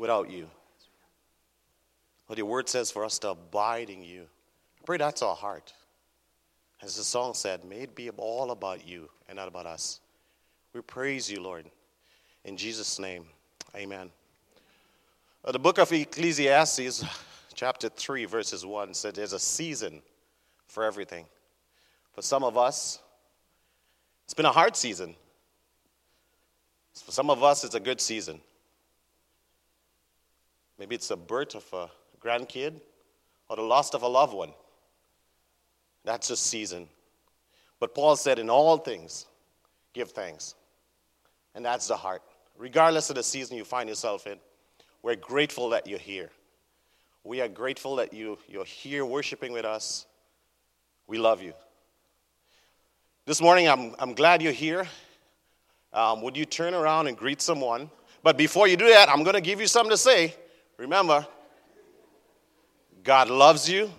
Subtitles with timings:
[0.00, 0.48] without you.
[2.26, 4.22] What your word says for us to abide in you.
[4.22, 5.74] I pray that's our heart.
[6.82, 10.00] As the song said, may it be all about you and not about us.
[10.72, 11.66] We praise you, Lord.
[12.46, 13.26] In Jesus' name,
[13.76, 14.10] amen.
[15.44, 17.04] Uh, the book of Ecclesiastes,
[17.54, 20.00] chapter 3, verses 1 said there's a season
[20.66, 21.26] for everything.
[22.14, 23.00] For some of us,
[24.24, 25.14] it's been a hard season.
[27.04, 28.40] For some of us, it's a good season.
[30.80, 31.90] Maybe it's the birth of a
[32.26, 32.80] grandkid
[33.50, 34.54] or the loss of a loved one.
[36.04, 36.88] That's a season.
[37.78, 39.26] But Paul said, in all things,
[39.92, 40.54] give thanks.
[41.54, 42.22] And that's the heart.
[42.56, 44.38] Regardless of the season you find yourself in,
[45.02, 46.30] we're grateful that you're here.
[47.24, 50.06] We are grateful that you, you're here worshiping with us.
[51.06, 51.52] We love you.
[53.26, 54.88] This morning, I'm, I'm glad you're here.
[55.92, 57.90] Um, would you turn around and greet someone?
[58.22, 60.34] But before you do that, I'm going to give you something to say.
[60.80, 61.26] Remember,
[63.04, 63.90] God loves you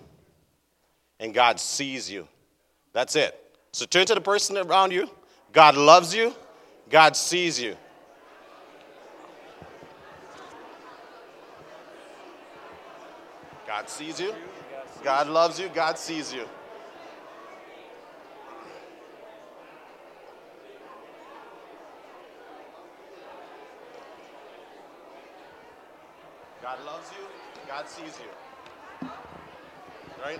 [1.20, 2.28] and God sees you.
[2.92, 3.40] That's it.
[3.72, 5.08] So turn to the person around you.
[5.54, 6.34] God loves you,
[6.90, 7.76] God sees you.
[13.68, 14.34] God sees you,
[15.04, 16.48] God loves you, God sees you.
[26.72, 27.28] God loves you,
[27.68, 28.18] God sees
[29.02, 29.10] you.
[30.24, 30.40] Right?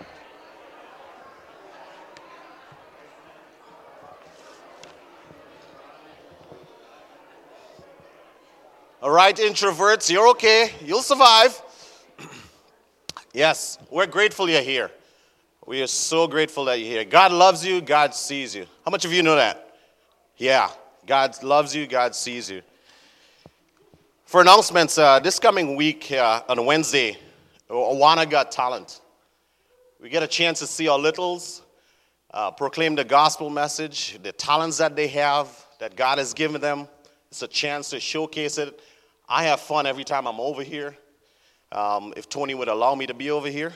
[9.02, 10.72] All right, introverts, you're okay.
[10.86, 11.62] You'll survive.
[13.34, 14.90] yes, we're grateful you're here.
[15.66, 17.04] We are so grateful that you're here.
[17.04, 18.68] God loves you, God sees you.
[18.86, 19.76] How much of you know that?
[20.38, 20.70] Yeah,
[21.06, 22.62] God loves you, God sees you.
[24.32, 27.18] For announcements, uh, this coming week uh, on Wednesday,
[27.70, 29.02] Awana Got Talent.
[30.02, 31.64] We get a chance to see our littles
[32.34, 35.50] uh, proclaim the gospel message, the talents that they have,
[35.82, 36.88] that God has given them.
[37.28, 38.80] It's a chance to showcase it.
[39.28, 40.96] I have fun every time I'm over here.
[41.74, 43.74] Um, if Tony would allow me to be over here.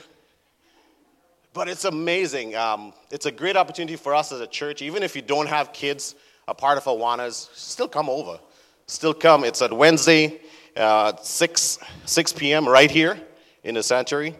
[1.52, 2.54] But it's amazing.
[2.54, 4.80] Um, it's a great opportunity for us as a church.
[4.80, 6.14] Even if you don't have kids
[6.48, 8.38] a part of Awana's, still come over.
[8.88, 9.42] Still come.
[9.42, 10.40] It's at Wednesday,
[10.76, 12.68] uh, 6, 6 p.m.
[12.68, 13.20] right here
[13.64, 14.36] in the sanctuary.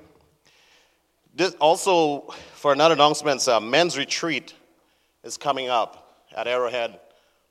[1.35, 2.21] This also,
[2.55, 4.55] for another announcement, uh, men's retreat
[5.25, 7.01] is coming up at Arrowhead.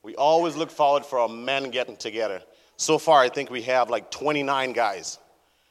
[0.04, 2.42] We always look forward for our men getting together.
[2.78, 5.20] So far, I think we have like 29 guys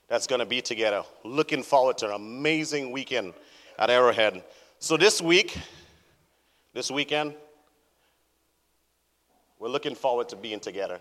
[0.08, 1.04] that's going to be together.
[1.24, 3.32] Looking forward to an amazing weekend
[3.78, 4.44] at Arrowhead.
[4.78, 5.56] So this week,
[6.74, 7.34] this weekend,
[9.58, 11.00] we're looking forward to being together.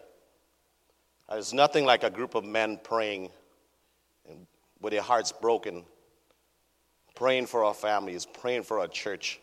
[1.29, 3.29] There's nothing like a group of men praying
[4.81, 5.85] with their hearts broken,
[7.15, 9.39] praying for our families, praying for our church.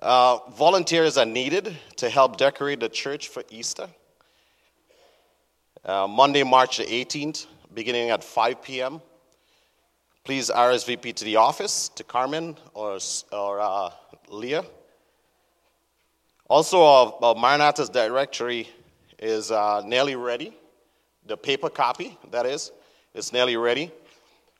[0.00, 3.88] Uh, volunteers are needed to help decorate the church for Easter.
[5.84, 9.02] Uh, Monday, March the 18th, beginning at 5 p.m.
[10.24, 12.98] Please RSVP to the office, to Carmen or,
[13.32, 13.90] or uh,
[14.28, 14.64] Leah.
[16.50, 18.68] Also, our, our Maranatha's directory
[19.20, 20.52] is uh, nearly ready.
[21.26, 22.72] The paper copy, that is,
[23.14, 23.92] is nearly ready.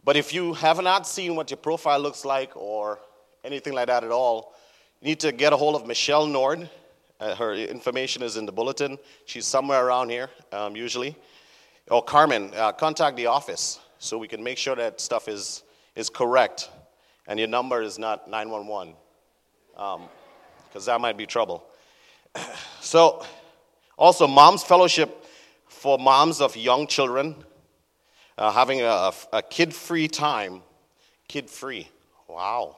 [0.04, 3.00] But if you have not seen what your profile looks like or
[3.42, 4.54] anything like that at all,
[5.00, 6.70] you need to get a hold of Michelle Nord.
[7.18, 8.96] Uh, her information is in the bulletin.
[9.24, 11.16] She's somewhere around here, um, usually.
[11.90, 15.64] Or Carmen, uh, contact the office so we can make sure that stuff is,
[15.96, 16.70] is correct
[17.26, 18.94] and your number is not 911,
[19.72, 21.66] because um, that might be trouble.
[22.80, 23.24] So,
[23.96, 25.24] also, Moms Fellowship
[25.68, 27.36] for moms of young children,
[28.36, 30.62] uh, having a, a kid free time.
[31.28, 31.88] Kid free.
[32.28, 32.76] Wow,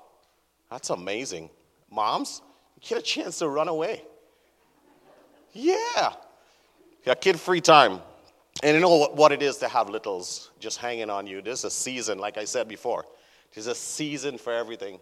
[0.71, 1.51] that's amazing.
[1.91, 2.43] Moms,
[2.81, 4.03] get a chance to run away.
[5.53, 6.13] Yeah.
[7.05, 8.01] Yeah, kid free time.
[8.63, 11.43] And you know what it is to have littles just hanging on you.
[11.43, 13.05] This is a season, like I said before.
[13.55, 15.01] There's a season for everything.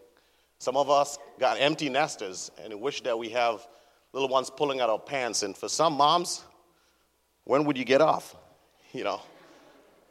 [0.58, 3.66] Some of us got empty nesters and wish that we have
[4.12, 5.42] little ones pulling out our pants.
[5.42, 6.44] And for some moms,
[7.44, 8.36] when would you get off?
[8.92, 9.20] You know,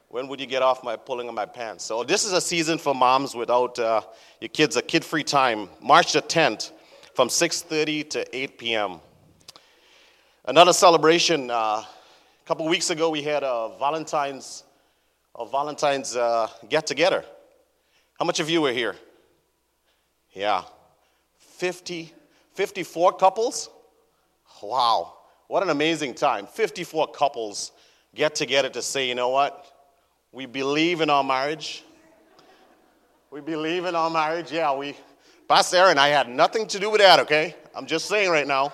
[0.08, 1.84] when would you get off my pulling of my pants?
[1.84, 4.00] So this is a season for moms without uh,
[4.40, 5.68] your kids, a kid-free time.
[5.82, 6.72] March the 10th,
[7.14, 9.02] from 6:30 to 8 p.m.
[10.46, 11.52] Another celebration.
[11.52, 11.88] Uh, a
[12.46, 14.64] couple weeks ago, we had a Valentine's,
[15.36, 17.26] a Valentine's uh, get-together.
[18.18, 18.96] How much of you were here?
[20.32, 20.64] Yeah,
[21.40, 22.14] 50,
[22.54, 23.70] 54 couples.
[24.62, 25.14] Wow,
[25.48, 26.46] what an amazing time!
[26.46, 27.72] 54 couples
[28.16, 29.66] get together to say, you know what?
[30.32, 31.84] We believe in our marriage.
[33.32, 34.52] We believe in our marriage.
[34.52, 34.96] Yeah, we,
[35.48, 37.56] Pastor Aaron, I had nothing to do with that, okay?
[37.76, 38.74] I'm just saying right now.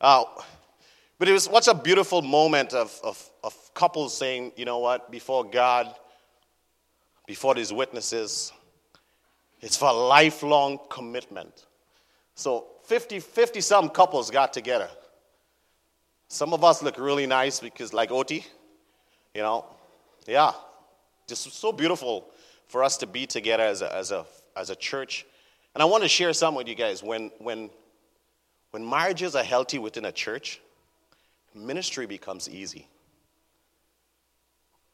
[0.00, 0.24] Uh,
[1.18, 5.10] but it was such a beautiful moment of, of, of couples saying, you know what,
[5.10, 5.94] before God,
[7.26, 8.52] before these witnesses,
[9.60, 11.66] it's for a lifelong commitment.
[12.34, 14.88] So 50, 50 some couples got together.
[16.28, 18.46] Some of us look really nice because, like Oti,
[19.34, 19.66] you know,
[20.26, 20.52] yeah,
[21.26, 22.30] just so beautiful
[22.66, 24.24] for us to be together as a, as a,
[24.56, 25.26] as a church.
[25.74, 27.02] And I want to share some with you guys.
[27.02, 27.68] When, when,
[28.70, 30.58] when marriages are healthy within a church,
[31.54, 32.88] ministry becomes easy.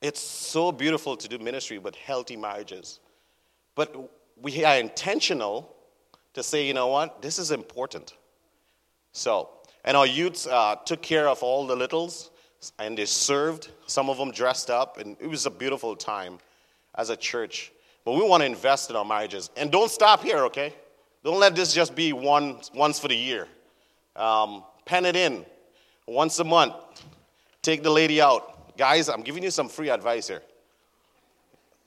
[0.03, 2.99] It's so beautiful to do ministry with healthy marriages.
[3.77, 3.95] But
[4.43, 5.74] we are intentional
[6.35, 8.15] to say, you know what, this is important.
[9.13, 9.51] So,
[9.85, 12.31] and our youths uh, took care of all the littles
[12.79, 13.71] and they served.
[13.87, 16.39] Some of them dressed up, and it was a beautiful time
[16.95, 17.73] as a church.
[18.05, 19.51] But we want to invest in our marriages.
[19.57, 20.75] And don't stop here, okay?
[21.23, 23.49] Don't let this just be one, once for the year.
[24.17, 25.45] Um, pen it in
[26.07, 26.75] once a month.
[27.63, 28.77] Take the lady out.
[28.77, 30.43] Guys, I'm giving you some free advice here.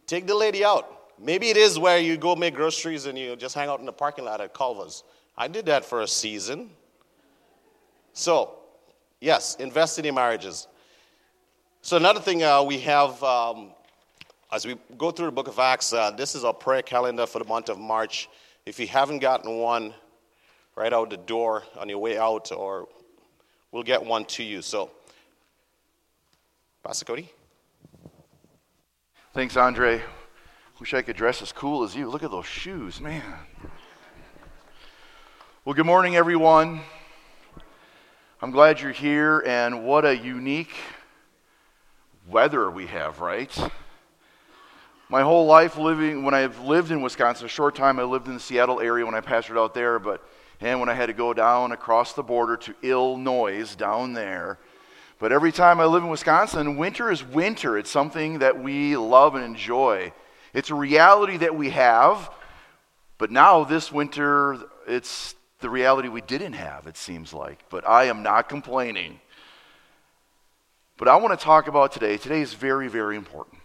[0.08, 0.97] Take the lady out.
[1.20, 3.94] Maybe it is where you go make groceries and you just hang out in the
[3.94, 5.04] parking lot at Culver's.
[5.38, 6.70] I did that for a season.
[8.14, 8.60] So,
[9.20, 10.68] yes, invest in marriages.
[11.82, 13.72] So, another thing uh, we have um,
[14.52, 17.40] as we go through the book of Acts, uh, this is our prayer calendar for
[17.40, 18.30] the month of March.
[18.66, 19.94] If you haven't gotten one,
[20.76, 22.88] right out the door on your way out, or
[23.72, 24.62] we'll get one to you.
[24.62, 24.92] So,
[26.84, 27.30] Pastor Cody.
[29.34, 30.02] Thanks, Andre.
[30.80, 32.08] Wish I could dress as cool as you.
[32.08, 33.24] Look at those shoes, man.
[35.66, 36.82] Well, good morning, everyone.
[38.44, 40.76] I'm glad you're here, and what a unique
[42.30, 43.52] weather we have, right?
[45.10, 48.36] My whole life living, when I've lived in Wisconsin, a short time I lived in
[48.36, 50.24] the Seattle area when I pastored out there, but
[50.62, 54.60] and when I had to go down across the border to Illinois, down there.
[55.18, 57.80] But every time I live in Wisconsin, winter is winter.
[57.80, 60.14] It's something that we love and enjoy.
[60.58, 62.32] It's a reality that we have,
[63.20, 64.58] but now this winter,
[64.88, 67.60] it's the reality we didn't have, it seems like.
[67.70, 69.20] But I am not complaining.
[70.98, 72.18] But I want to talk about today.
[72.18, 73.60] Today is very, very important.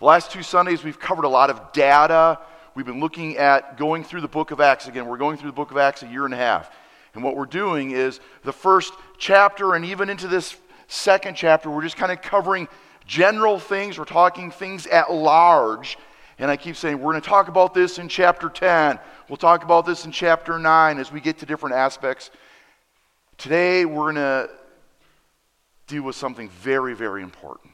[0.00, 2.40] The last two Sundays, we've covered a lot of data.
[2.74, 5.06] We've been looking at going through the book of Acts again.
[5.06, 6.68] We're going through the book of Acts a year and a half.
[7.14, 10.56] And what we're doing is the first chapter and even into this
[10.88, 12.66] second chapter, we're just kind of covering
[13.12, 15.98] general things, we're talking things at large.
[16.38, 18.98] And I keep saying, we're going to talk about this in chapter 10.
[19.28, 22.30] We'll talk about this in chapter 9 as we get to different aspects.
[23.36, 24.48] Today, we're going to
[25.88, 27.70] deal with something very, very important.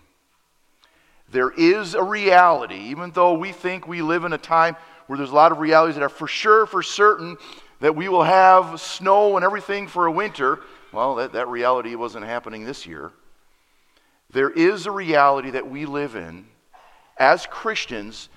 [1.30, 4.74] There is a reality, even though we think we live in a time
[5.06, 7.36] where there's a lot of realities that are for sure, for certain,
[7.78, 10.58] that we will have snow and everything for a winter.
[10.90, 13.12] Well, that, that reality wasn't happening this year.
[14.30, 16.46] There is a reality that we live in
[17.16, 18.28] as Christians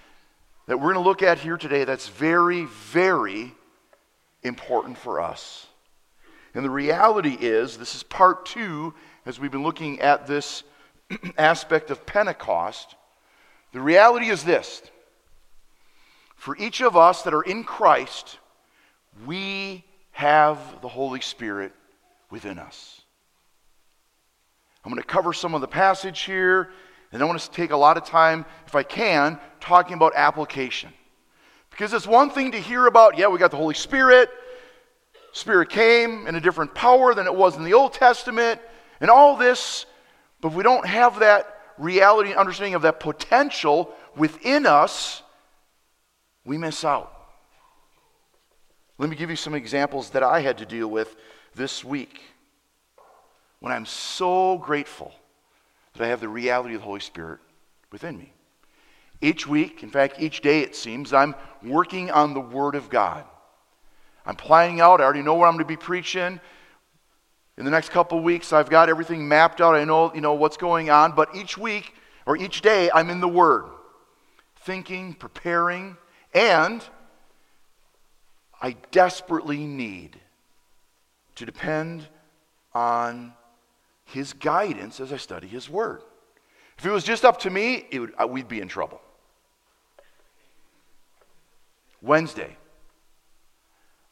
[0.68, 3.54] that we're going to look at here today that's very, very
[4.44, 5.68] important for us.
[6.54, 8.94] And the reality is, this is part two,
[9.26, 10.64] as we've been looking at this
[11.38, 12.96] aspect of Pentecost.
[13.74, 14.82] The reality is this
[16.36, 18.40] for each of us that are in Christ,
[19.26, 21.72] we have the Holy Spirit
[22.30, 23.01] within us.
[24.84, 26.72] I'm going to cover some of the passage here,
[27.12, 30.92] and I want to take a lot of time, if I can, talking about application.
[31.70, 34.30] Because it's one thing to hear about, yeah, we got the Holy Spirit.
[35.34, 38.60] Spirit came in a different power than it was in the Old Testament,
[39.00, 39.86] and all this,
[40.42, 45.22] but if we don't have that reality and understanding of that potential within us,
[46.44, 47.14] we miss out.
[48.98, 51.16] Let me give you some examples that I had to deal with
[51.56, 52.22] this week
[53.62, 55.14] when I'm so grateful
[55.94, 57.40] that I have the reality of the Holy Spirit
[57.92, 58.34] within me.
[59.22, 63.24] Each week, in fact, each day it seems, I'm working on the Word of God.
[64.26, 66.40] I'm planning out, I already know where I'm going to be preaching.
[67.58, 69.76] In the next couple weeks, I've got everything mapped out.
[69.76, 71.94] I know, you know what's going on, but each week
[72.26, 73.66] or each day, I'm in the Word,
[74.62, 75.98] thinking, preparing,
[76.34, 76.84] and
[78.60, 80.20] I desperately need
[81.36, 82.08] to depend
[82.74, 83.34] on
[84.12, 86.02] his guidance as I study his word.
[86.78, 89.02] If it was just up to me, would, we'd be in trouble.
[92.02, 92.58] Wednesday,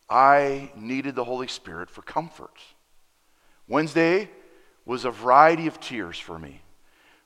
[0.10, 2.54] I needed the Holy Spirit for comfort.
[3.68, 4.30] Wednesday
[4.86, 6.62] was a variety of tears for me.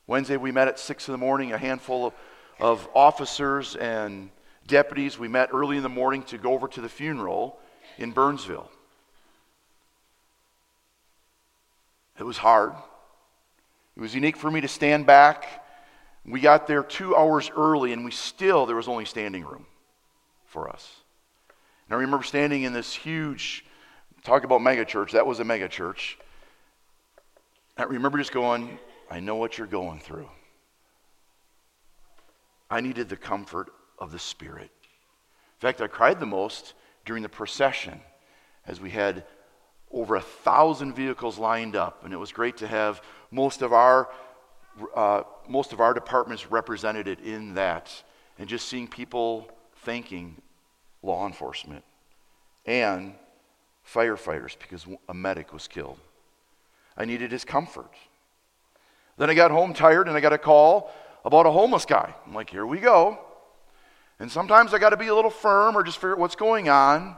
[0.06, 2.14] Wednesday, we met at 6 in the morning, a handful of,
[2.60, 4.30] of officers and
[4.66, 5.18] deputies.
[5.18, 7.58] We met early in the morning to go over to the funeral
[7.96, 8.70] in Burnsville.
[12.18, 12.72] It was hard.
[13.96, 15.64] It was unique for me to stand back.
[16.24, 19.66] We got there two hours early, and we still, there was only standing room
[20.46, 21.00] for us.
[21.88, 23.64] And I remember standing in this huge,
[24.22, 26.18] talk about mega church, that was a mega church.
[27.76, 28.78] I remember just going,
[29.10, 30.28] I know what you're going through.
[32.70, 34.70] I needed the comfort of the Spirit.
[34.70, 38.00] In fact, I cried the most during the procession
[38.66, 39.24] as we had
[39.94, 44.10] over a thousand vehicles lined up, and it was great to have most of our
[44.94, 48.02] uh, most of our departments represented in that,
[48.38, 49.48] and just seeing people
[49.82, 50.36] thanking
[51.02, 51.84] law enforcement
[52.66, 53.14] and
[53.86, 55.98] firefighters because a medic was killed.
[56.96, 57.92] I needed his comfort.
[59.16, 60.92] Then I got home tired and I got a call
[61.24, 62.14] about a homeless guy.
[62.26, 63.18] I'm like, here we go.
[64.18, 66.68] And sometimes I got to be a little firm or just figure out what's going
[66.68, 67.16] on.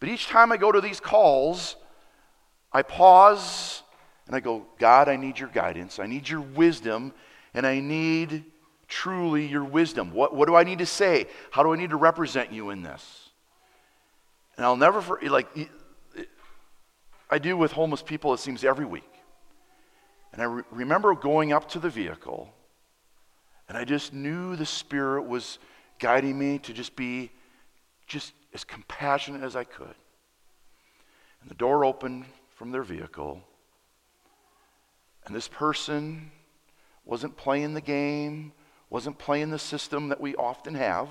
[0.00, 1.76] But each time I go to these calls,
[2.72, 3.82] I pause
[4.26, 5.98] and I go, God, I need your guidance.
[5.98, 7.12] I need your wisdom.
[7.54, 8.44] And I need
[8.88, 10.12] truly your wisdom.
[10.12, 11.26] What, what do I need to say?
[11.50, 13.30] How do I need to represent you in this?
[14.56, 15.48] And I'll never, like,
[17.30, 19.08] I do with homeless people, it seems every week.
[20.32, 22.52] And I re- remember going up to the vehicle,
[23.68, 25.58] and I just knew the Spirit was
[25.98, 27.30] guiding me to just be
[28.06, 29.94] just as compassionate as I could.
[31.40, 32.26] And the door opened
[32.62, 33.42] from their vehicle,
[35.26, 36.30] and this person
[37.04, 38.52] wasn't playing the game,
[38.88, 41.08] wasn't playing the system that we often have,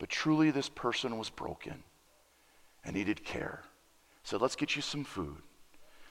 [0.00, 1.84] but truly this person was broken
[2.84, 3.62] and needed care.
[4.24, 5.36] Said, let's get you some food.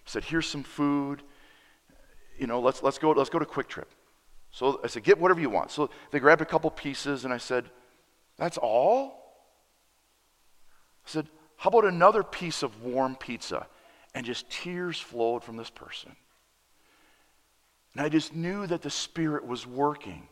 [0.06, 1.24] Said, here's some food
[2.38, 3.92] you know, let's, let's, go, let's go to Kwik Trip.
[4.50, 5.72] So I said, get whatever you want.
[5.72, 7.70] So they grabbed a couple pieces, and I said,
[8.38, 9.44] that's all?
[11.06, 13.68] I said, how about another piece of warm pizza?
[14.14, 16.16] And just tears flowed from this person.
[17.94, 20.28] And I just knew that the Spirit was working.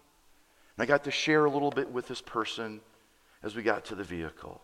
[0.78, 2.82] And I got to share a little bit with this person
[3.44, 4.62] as we got to the vehicle.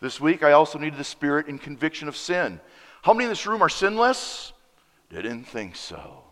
[0.00, 2.60] This week, I also needed the Spirit in conviction of sin.
[3.02, 4.52] How many in this room are sinless?
[5.10, 6.24] Didn't think so.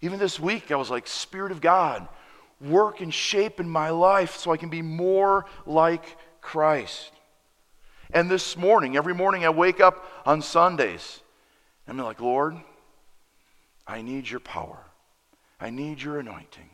[0.00, 2.06] Even this week, I was like, Spirit of God,
[2.60, 7.12] work and shape in my life so I can be more like Christ.
[8.14, 11.20] And this morning, every morning I wake up on Sundays,
[11.88, 12.56] and I'm like, Lord,
[13.88, 14.78] I need your power.
[15.60, 16.70] I need your anointing.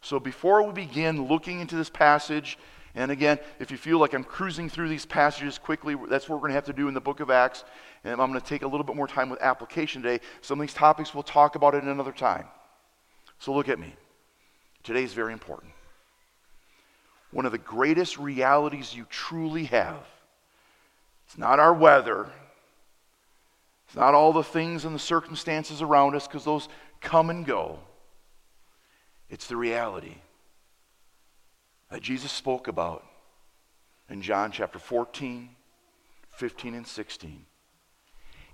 [0.00, 2.58] So before we begin looking into this passage,
[2.94, 6.42] and again, if you feel like I'm cruising through these passages quickly, that's what we're
[6.42, 7.64] going to have to do in the book of Acts.
[8.04, 10.24] And I'm going to take a little bit more time with application today.
[10.42, 12.46] Some of these topics we'll talk about at another time.
[13.40, 13.92] So look at me.
[14.84, 15.72] Today is very important.
[17.30, 20.06] One of the greatest realities you truly have.
[21.26, 22.26] It's not our weather.
[23.86, 26.68] It's not all the things and the circumstances around us, because those
[27.00, 27.78] come and go.
[29.30, 30.14] It's the reality
[31.90, 33.04] that Jesus spoke about
[34.08, 35.50] in John chapter 14,
[36.30, 37.44] 15, and 16.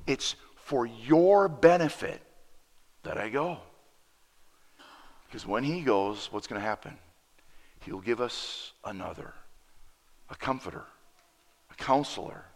[0.06, 2.20] It's for your benefit
[3.04, 3.58] that I go.
[5.26, 6.96] Because when he goes, what's going to happen?
[7.84, 9.34] He'll give us another,
[10.30, 10.84] a comforter,
[11.70, 12.46] a counselor,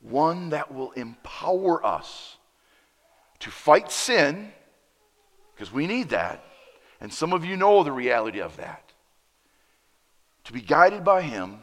[0.00, 2.36] one that will empower us
[3.40, 4.52] to fight sin,
[5.54, 6.44] because we need that.
[7.00, 8.92] And some of you know the reality of that.
[10.44, 11.58] To be guided by him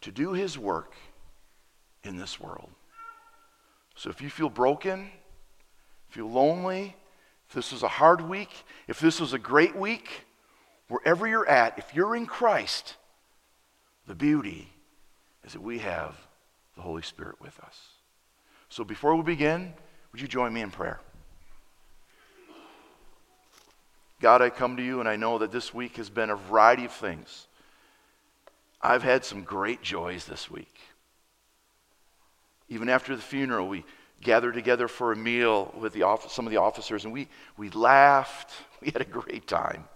[0.00, 0.94] to do his work
[2.04, 2.70] in this world.
[3.96, 5.10] So if you feel broken,
[6.08, 6.96] feel lonely,
[7.48, 8.50] if this was a hard week,
[8.86, 10.26] if this was a great week,
[10.88, 12.96] wherever you're at, if you're in Christ,
[14.06, 14.68] the beauty
[15.44, 16.16] is that we have
[16.76, 17.78] the Holy Spirit with us.
[18.68, 19.72] So before we begin,
[20.12, 21.00] would you join me in prayer?
[24.20, 26.84] God, I come to you and I know that this week has been a variety
[26.84, 27.46] of things.
[28.82, 30.74] I've had some great joys this week.
[32.68, 33.84] Even after the funeral, we
[34.20, 37.70] gathered together for a meal with the office, some of the officers, and we, we
[37.70, 38.52] laughed.
[38.80, 39.88] We had a great time.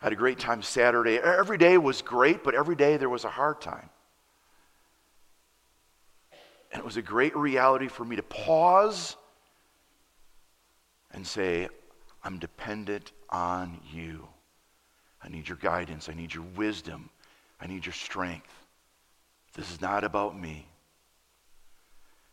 [0.00, 1.18] I had a great time Saturday.
[1.18, 3.90] Every day was great, but every day there was a hard time.
[6.72, 9.16] And it was a great reality for me to pause
[11.12, 11.68] and say,
[12.22, 14.28] I'm dependent on you.
[15.22, 16.08] I need your guidance.
[16.08, 17.10] I need your wisdom.
[17.60, 18.52] I need your strength.
[19.54, 20.68] This is not about me.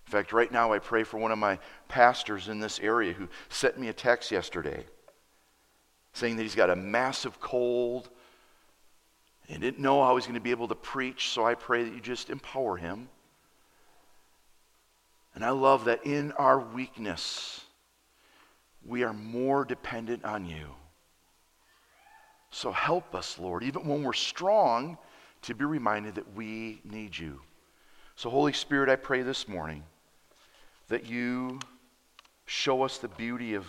[0.06, 1.58] In fact, right now I pray for one of my
[1.88, 4.86] pastors in this area who sent me a text yesterday
[6.16, 8.10] saying that he's got a massive cold
[9.50, 11.94] and didn't know how he's going to be able to preach, so I pray that
[11.94, 13.10] you just empower him.
[15.36, 17.62] And I love that in our weakness,
[18.86, 20.68] we are more dependent on you.
[22.50, 24.98] So help us, Lord, even when we're strong,
[25.42, 27.42] to be reminded that we need you.
[28.16, 29.84] So, Holy Spirit, I pray this morning
[30.88, 31.60] that you
[32.46, 33.68] show us the beauty of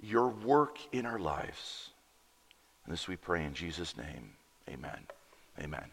[0.00, 1.90] your work in our lives.
[2.84, 4.30] And this we pray in Jesus' name.
[4.68, 4.98] Amen.
[5.60, 5.84] Amen.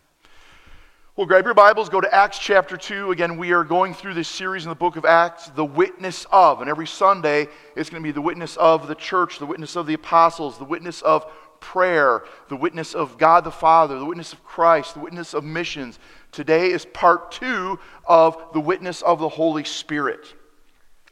[1.16, 3.12] Well, grab your Bibles, go to Acts chapter 2.
[3.12, 6.62] Again, we are going through this series in the book of Acts, The Witness of.
[6.62, 9.86] And every Sunday, it's going to be the witness of the church, the witness of
[9.86, 14.44] the apostles, the witness of prayer, the witness of God the Father, the witness of
[14.44, 16.00] Christ, the witness of missions.
[16.32, 20.34] Today is part two of the witness of the Holy Spirit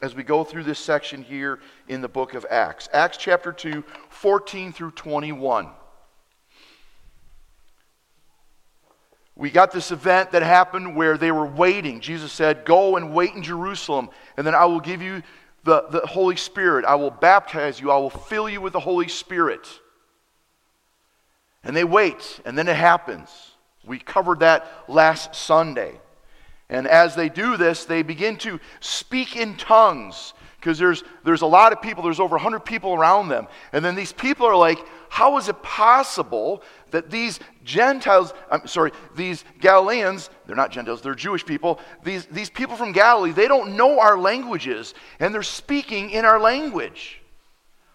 [0.02, 2.88] as we go through this section here in the book of Acts.
[2.92, 5.68] Acts chapter 2, 14 through 21.
[9.36, 12.00] We got this event that happened where they were waiting.
[12.00, 15.22] Jesus said, Go and wait in Jerusalem, and then I will give you
[15.64, 16.84] the, the Holy Spirit.
[16.84, 17.90] I will baptize you.
[17.90, 19.68] I will fill you with the Holy Spirit.
[21.64, 23.30] And they wait, and then it happens.
[23.86, 26.00] We covered that last Sunday.
[26.72, 31.46] And as they do this, they begin to speak in tongues because there's, there's a
[31.46, 33.46] lot of people, there's over 100 people around them.
[33.72, 34.78] And then these people are like,
[35.10, 36.62] how is it possible
[36.92, 42.48] that these Gentiles, I'm sorry, these Galileans, they're not Gentiles, they're Jewish people, these, these
[42.48, 47.20] people from Galilee, they don't know our languages and they're speaking in our language.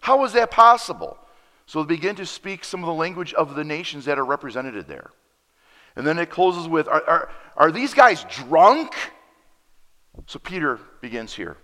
[0.00, 1.18] How is that possible?
[1.66, 4.86] So they begin to speak some of the language of the nations that are represented
[4.86, 5.10] there.
[5.98, 8.94] And then it closes with Are, are, are these guys drunk?
[10.26, 11.56] So Peter begins here.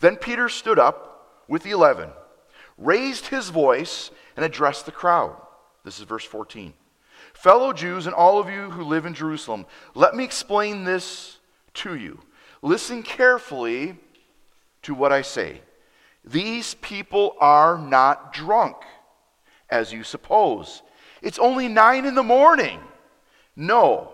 [0.00, 2.10] Then Peter stood up with the eleven,
[2.76, 5.34] raised his voice, and addressed the crowd.
[5.82, 6.74] This is verse 14.
[7.32, 11.38] Fellow Jews and all of you who live in Jerusalem, let me explain this
[11.74, 12.20] to you.
[12.60, 13.96] Listen carefully
[14.82, 15.62] to what I say.
[16.22, 18.76] These people are not drunk,
[19.70, 20.82] as you suppose.
[21.22, 22.80] It's only nine in the morning.
[23.60, 24.12] No,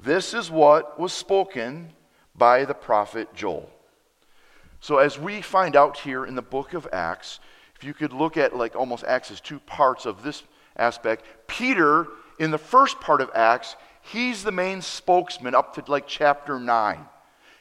[0.00, 1.92] this is what was spoken
[2.36, 3.68] by the prophet Joel.
[4.78, 7.40] So, as we find out here in the book of Acts,
[7.74, 10.44] if you could look at like almost Acts as two parts of this
[10.76, 12.06] aspect, Peter,
[12.38, 17.04] in the first part of Acts, he's the main spokesman up to like chapter 9.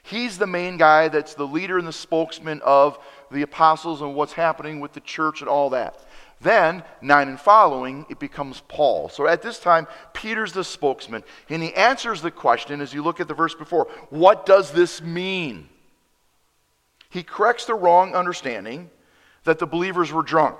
[0.03, 2.99] He's the main guy that's the leader and the spokesman of
[3.31, 5.99] the apostles and what's happening with the church and all that.
[6.39, 9.09] Then, 9 and following, it becomes Paul.
[9.09, 13.19] So at this time, Peter's the spokesman, and he answers the question as you look
[13.19, 15.67] at the verse before what does this mean?
[17.09, 18.91] He corrects the wrong understanding
[19.45, 20.57] that the believers were drunk.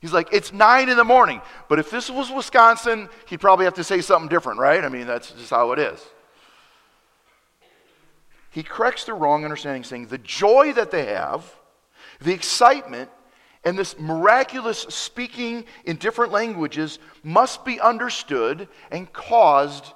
[0.00, 1.40] He's like, it's nine in the morning.
[1.68, 4.82] But if this was Wisconsin, he'd probably have to say something different, right?
[4.84, 6.04] I mean, that's just how it is.
[8.50, 11.54] He corrects the wrong understanding, saying the joy that they have,
[12.20, 13.10] the excitement,
[13.64, 19.92] and this miraculous speaking in different languages must be understood and caused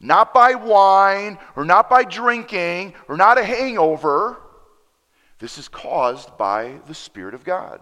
[0.00, 4.38] not by wine or not by drinking or not a hangover.
[5.38, 7.80] This is caused by the Spirit of God.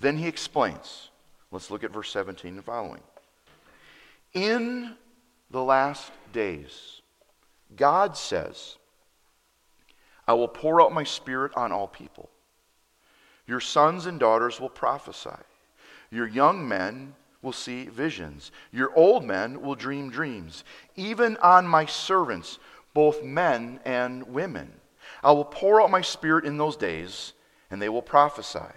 [0.00, 1.10] Then he explains.
[1.52, 3.02] Let's look at verse 17 and following.
[4.32, 4.96] In
[5.50, 7.02] the last days,
[7.76, 8.76] God says,
[10.26, 12.30] I will pour out my Spirit on all people.
[13.50, 15.42] Your sons and daughters will prophesy.
[16.12, 18.52] Your young men will see visions.
[18.70, 20.62] Your old men will dream dreams.
[20.94, 22.60] Even on my servants,
[22.94, 24.70] both men and women.
[25.24, 27.32] I will pour out my spirit in those days,
[27.72, 28.72] and they will prophesy.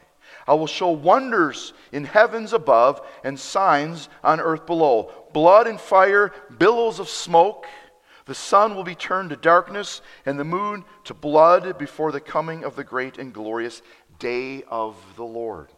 [0.48, 6.34] I will show wonders in heavens above and signs on earth below blood and fire,
[6.58, 7.68] billows of smoke.
[8.26, 12.64] The sun will be turned to darkness, and the moon to blood before the coming
[12.64, 13.82] of the great and glorious
[14.20, 15.70] day of the Lord.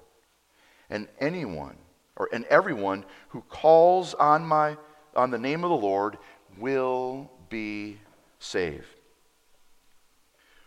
[0.89, 1.76] And anyone
[2.15, 4.78] or and everyone who calls on my
[5.15, 6.17] on the name of the Lord
[6.58, 8.00] will be
[8.39, 8.86] saved.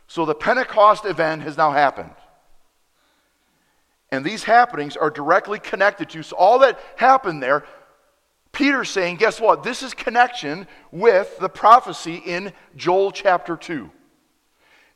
[0.07, 2.15] So the Pentecost event has now happened.
[4.11, 7.65] And these happenings are directly connected to so all that happened there
[8.53, 9.63] Peter's saying, guess what?
[9.63, 13.91] This is connection with the prophecy in Joel chapter 2.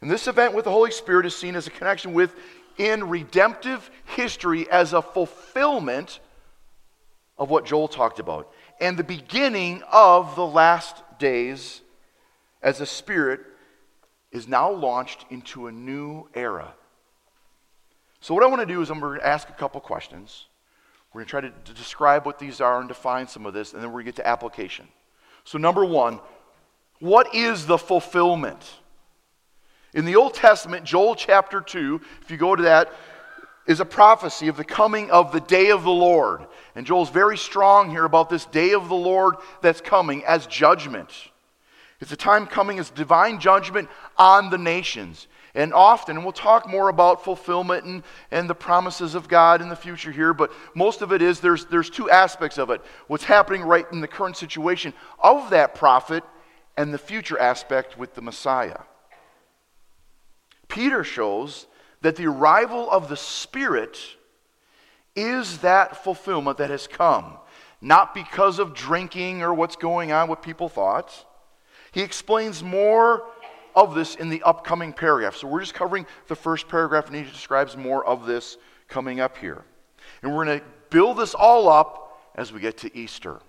[0.00, 2.34] And this event with the Holy Spirit is seen as a connection with
[2.78, 6.20] in redemptive history as a fulfillment
[7.38, 11.82] of what Joel talked about and the beginning of the last days
[12.62, 13.40] as the Spirit
[14.32, 16.74] is now launched into a new era.
[18.20, 20.46] So, what I want to do is I'm going to ask a couple questions.
[21.12, 23.72] We're going to try to, to describe what these are and define some of this,
[23.72, 24.88] and then we're going to get to application.
[25.44, 26.20] So, number one,
[27.00, 28.64] what is the fulfillment?
[29.94, 32.92] In the Old Testament, Joel chapter 2, if you go to that,
[33.66, 36.46] is a prophecy of the coming of the day of the Lord.
[36.74, 41.10] And Joel's very strong here about this day of the Lord that's coming as judgment.
[42.00, 45.28] It's a time coming as divine judgment on the nations.
[45.54, 49.68] And often, and we'll talk more about fulfillment and, and the promises of God in
[49.68, 53.24] the future here, but most of it is there's, there's two aspects of it what's
[53.24, 56.24] happening right in the current situation of that prophet,
[56.76, 58.78] and the future aspect with the Messiah.
[60.72, 61.66] Peter shows
[62.00, 63.98] that the arrival of the Spirit
[65.14, 67.36] is that fulfillment that has come,
[67.82, 71.26] not because of drinking or what's going on, what people thought.
[71.92, 73.26] He explains more
[73.76, 75.36] of this in the upcoming paragraph.
[75.36, 78.56] So we're just covering the first paragraph, and he describes more of this
[78.88, 79.62] coming up here.
[80.22, 83.40] And we're going to build this all up as we get to Easter.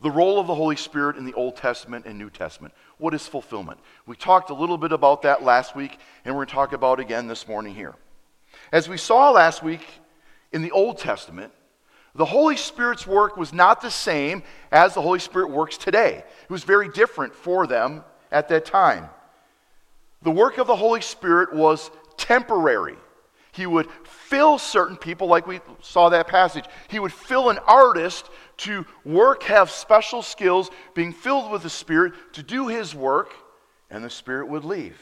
[0.00, 2.74] The role of the Holy Spirit in the Old Testament and New Testament.
[2.98, 3.78] What is fulfillment?
[4.06, 6.98] We talked a little bit about that last week, and we're going to talk about
[6.98, 7.94] it again this morning here.
[8.72, 9.86] As we saw last week
[10.52, 11.52] in the Old Testament,
[12.14, 16.22] the Holy Spirit's work was not the same as the Holy Spirit works today.
[16.42, 19.08] It was very different for them at that time.
[20.22, 22.96] The work of the Holy Spirit was temporary.
[23.52, 26.64] He would fill certain people, like we saw that passage.
[26.88, 32.12] He would fill an artist to work, have special skills, being filled with the Spirit
[32.32, 33.32] to do his work,
[33.90, 34.98] and the Spirit would leave.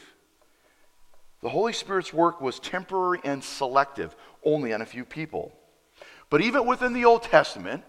[1.41, 5.51] The Holy Spirit's work was temporary and selective, only on a few people.
[6.29, 7.83] But even within the Old Testament,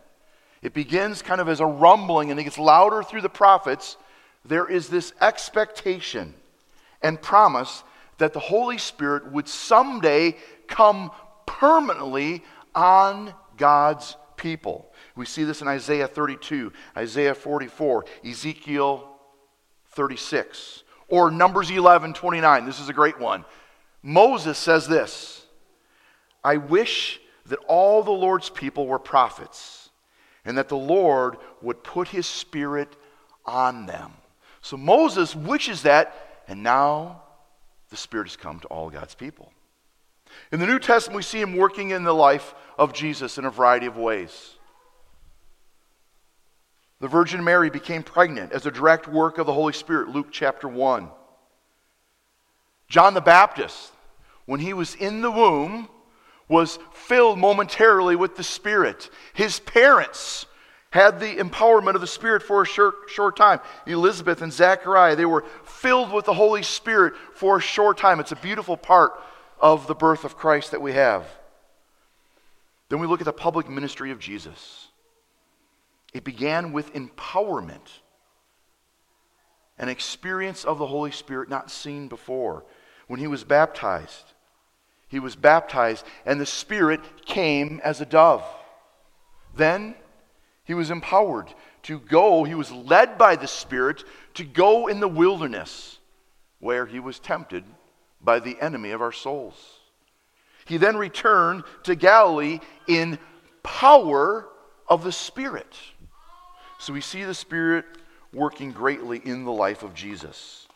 [0.61, 3.97] it begins kind of as a rumbling and it gets louder through the prophets.
[4.45, 6.35] There is this expectation
[7.03, 7.85] and promise
[8.19, 11.11] that the Holy Spirit would someday come
[11.47, 12.43] permanently
[12.75, 14.91] on God's people.
[15.17, 19.09] We see this in Isaiah 32, Isaiah 44, Ezekiel
[19.89, 22.67] 36, or Numbers 11, 29.
[22.67, 23.45] This is a great one.
[24.03, 25.47] Moses says this
[26.43, 29.91] I wish that all the Lord's people were prophets
[30.45, 32.97] and that the Lord would put his spirit
[33.47, 34.13] on them.
[34.61, 37.23] So Moses wishes that, and now
[37.91, 39.53] the Spirit has come to all God's people.
[40.51, 43.51] In the New Testament, we see him working in the life of Jesus in a
[43.51, 44.54] variety of ways.
[47.05, 50.67] The Virgin Mary became pregnant as a direct work of the Holy Spirit, Luke chapter
[50.67, 51.11] 1.
[52.89, 53.93] John the Baptist,
[54.47, 55.91] when he was in the womb,
[56.49, 59.11] was filled momentarily with the Spirit.
[59.35, 60.47] His parents
[60.89, 63.61] had the empowerment of the Spirit for a short, short time.
[63.87, 68.19] Elizabeth and Zachariah, they were filled with the Holy Spirit for a short time.
[68.19, 69.13] It's a beautiful part
[69.61, 71.27] of the birth of Christ that we have.
[72.89, 74.89] Then we look at the public ministry of Jesus.
[76.15, 78.01] It began with empowerment,
[79.79, 82.65] an experience of the Holy Spirit not seen before.
[83.09, 84.33] When he was baptized,
[85.09, 88.45] he was baptized, and the Spirit came as a dove.
[89.55, 89.97] Then
[90.65, 95.09] he was empowered to go, he was led by the Spirit to go in the
[95.09, 95.99] wilderness
[96.61, 97.65] where he was tempted
[98.23, 99.81] by the enemy of our souls.
[100.65, 103.19] He then returned to Galilee in
[103.63, 104.49] power
[104.89, 105.77] of the Spirit.
[106.85, 107.87] So we see the Spirit
[108.31, 110.69] working greatly in the life of Jesus.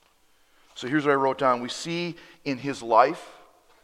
[0.75, 1.61] So here's what I wrote down.
[1.61, 2.16] We see
[2.47, 3.29] in his life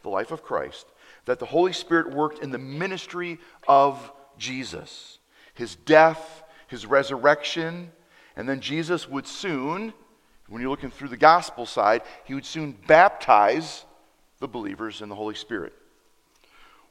[0.01, 0.87] the life of Christ,
[1.25, 5.19] that the Holy Spirit worked in the ministry of Jesus,
[5.53, 7.91] his death, his resurrection,
[8.35, 9.93] and then Jesus would soon,
[10.47, 13.85] when you're looking through the gospel side, he would soon baptize
[14.39, 15.73] the believers in the Holy Spirit.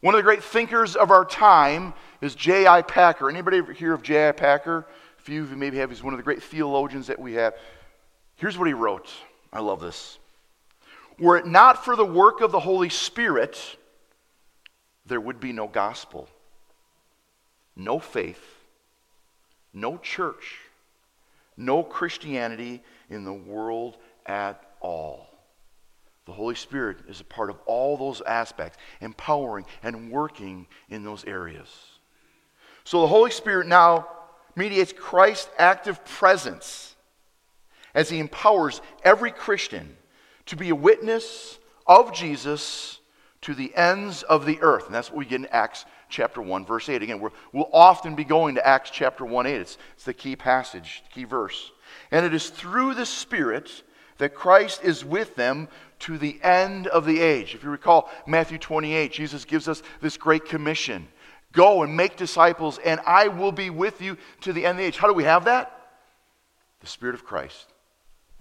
[0.01, 2.83] One of the great thinkers of our time is J.I.
[2.83, 3.29] Packer.
[3.29, 4.31] Anybody hear of J.I.
[4.33, 4.87] Packer?
[5.25, 5.89] Few of you maybe have.
[5.89, 7.55] He's one of the great theologians that we have.
[8.37, 9.09] Here's what he wrote.
[9.51, 10.19] I love this.
[11.19, 13.79] Were it not for the work of the Holy Spirit,
[15.07, 16.29] there would be no gospel,
[17.75, 18.45] no faith,
[19.73, 20.59] no church,
[21.57, 25.31] no Christianity in the world at all.
[26.27, 31.25] The Holy Spirit is a part of all those aspects, empowering and working in those
[31.25, 31.69] areas.
[32.85, 34.07] So the Holy Spirit now
[34.57, 36.95] mediates Christ's active presence
[37.95, 39.97] as he empowers every Christian
[40.47, 42.99] to be a witness of Jesus
[43.43, 44.87] to the ends of the earth.
[44.87, 47.03] And that's what we get in Acts chapter 1, verse 8.
[47.03, 49.55] Again, we will often be going to Acts chapter 1 8.
[49.55, 51.73] It's, it's the key passage, the key verse.
[52.11, 53.83] And it is through the Spirit
[54.19, 55.69] that Christ is with them
[56.01, 57.55] to the end of the age.
[57.55, 61.09] If you recall Matthew 28, Jesus gives us this great commission
[61.55, 64.85] Go and make disciples, and I will be with you to the end of the
[64.85, 64.97] age.
[64.97, 65.71] How do we have that?
[66.81, 67.73] The Spirit of Christ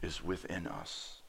[0.02, 1.22] is within us.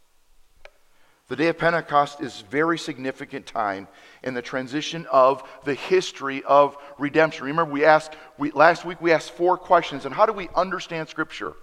[1.29, 3.89] The day of Pentecost is a very significant time
[4.23, 7.47] in the transition of the history of redemption.
[7.47, 11.09] Remember, we asked we, last week we asked four questions, and how do we understand
[11.09, 11.55] Scripture?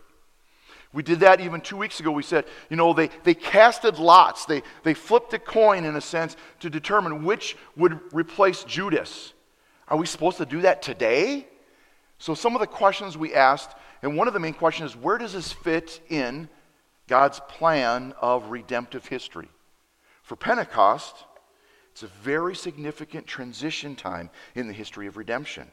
[0.94, 2.12] We did that even two weeks ago.
[2.12, 4.46] We said, you know, they, they casted lots.
[4.46, 9.34] They, they flipped a coin, in a sense, to determine which would replace Judas.
[9.92, 11.46] Are we supposed to do that today?
[12.18, 15.18] So, some of the questions we asked, and one of the main questions is where
[15.18, 16.48] does this fit in
[17.10, 19.50] God's plan of redemptive history?
[20.24, 21.14] For Pentecost,
[21.92, 25.70] it's a very significant transition time in the history of redemption.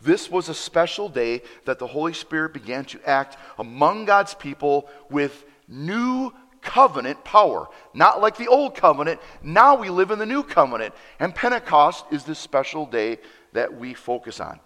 [0.00, 4.88] This was a special day that the Holy Spirit began to act among God's people
[5.10, 7.68] with new covenant power.
[7.94, 9.20] Not like the old covenant.
[9.42, 10.94] Now we live in the new covenant.
[11.18, 13.18] And Pentecost is this special day
[13.52, 14.60] that we focus on.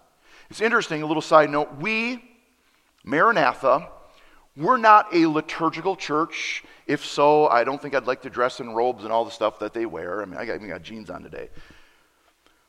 [0.49, 1.77] It's interesting, a little side note.
[1.77, 2.23] We,
[3.03, 3.89] Maranatha,
[4.55, 6.63] we're not a liturgical church.
[6.87, 9.59] If so, I don't think I'd like to dress in robes and all the stuff
[9.59, 10.21] that they wear.
[10.21, 11.49] I mean, I even got jeans on today.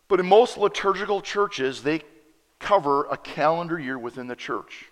[0.09, 2.03] But in most liturgical churches, they
[2.59, 4.87] cover a calendar year within the church.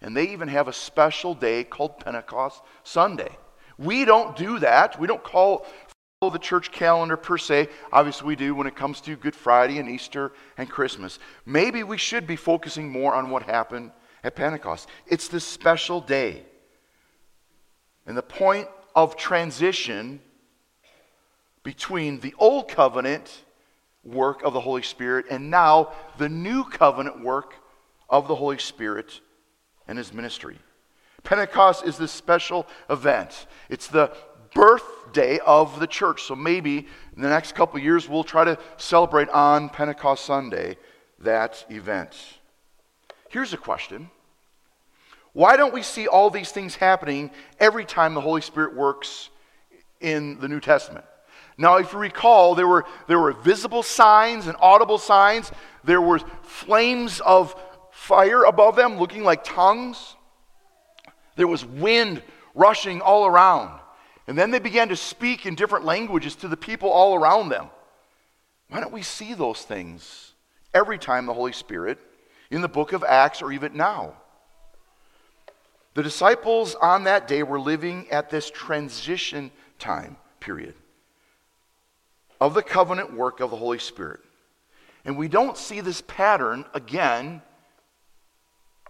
[0.00, 3.36] And they even have a special day called Pentecost Sunday.
[3.78, 4.98] We don't do that.
[4.98, 5.66] We don't call
[6.20, 7.68] follow the church calendar per se.
[7.92, 11.18] Obviously, we do when it comes to Good Friday and Easter and Christmas.
[11.44, 13.90] Maybe we should be focusing more on what happened
[14.24, 14.88] at Pentecost.
[15.06, 16.44] It's this special day.
[18.06, 20.20] And the point of transition
[21.62, 23.44] between the old covenant
[24.02, 27.54] work of the Holy Spirit and now the new covenant work
[28.08, 29.20] of the Holy Spirit
[29.86, 30.58] and his ministry.
[31.26, 33.48] Pentecost is this special event.
[33.68, 34.16] It's the
[34.54, 36.22] birthday of the church.
[36.22, 36.86] So maybe
[37.16, 40.78] in the next couple years we'll try to celebrate on Pentecost Sunday
[41.18, 42.16] that event.
[43.28, 44.08] Here's a question.
[45.32, 49.28] Why don't we see all these things happening every time the Holy Spirit works
[50.00, 51.04] in the New Testament?
[51.58, 55.50] Now, if you recall, there were, there were visible signs and audible signs.
[55.82, 57.60] There were flames of
[57.90, 60.14] fire above them looking like tongues.
[61.36, 62.22] There was wind
[62.54, 63.80] rushing all around.
[64.26, 67.70] And then they began to speak in different languages to the people all around them.
[68.68, 70.32] Why don't we see those things
[70.74, 71.98] every time the Holy Spirit
[72.50, 74.14] in the book of Acts or even now?
[75.94, 80.74] The disciples on that day were living at this transition time period
[82.40, 84.20] of the covenant work of the Holy Spirit.
[85.04, 87.40] And we don't see this pattern again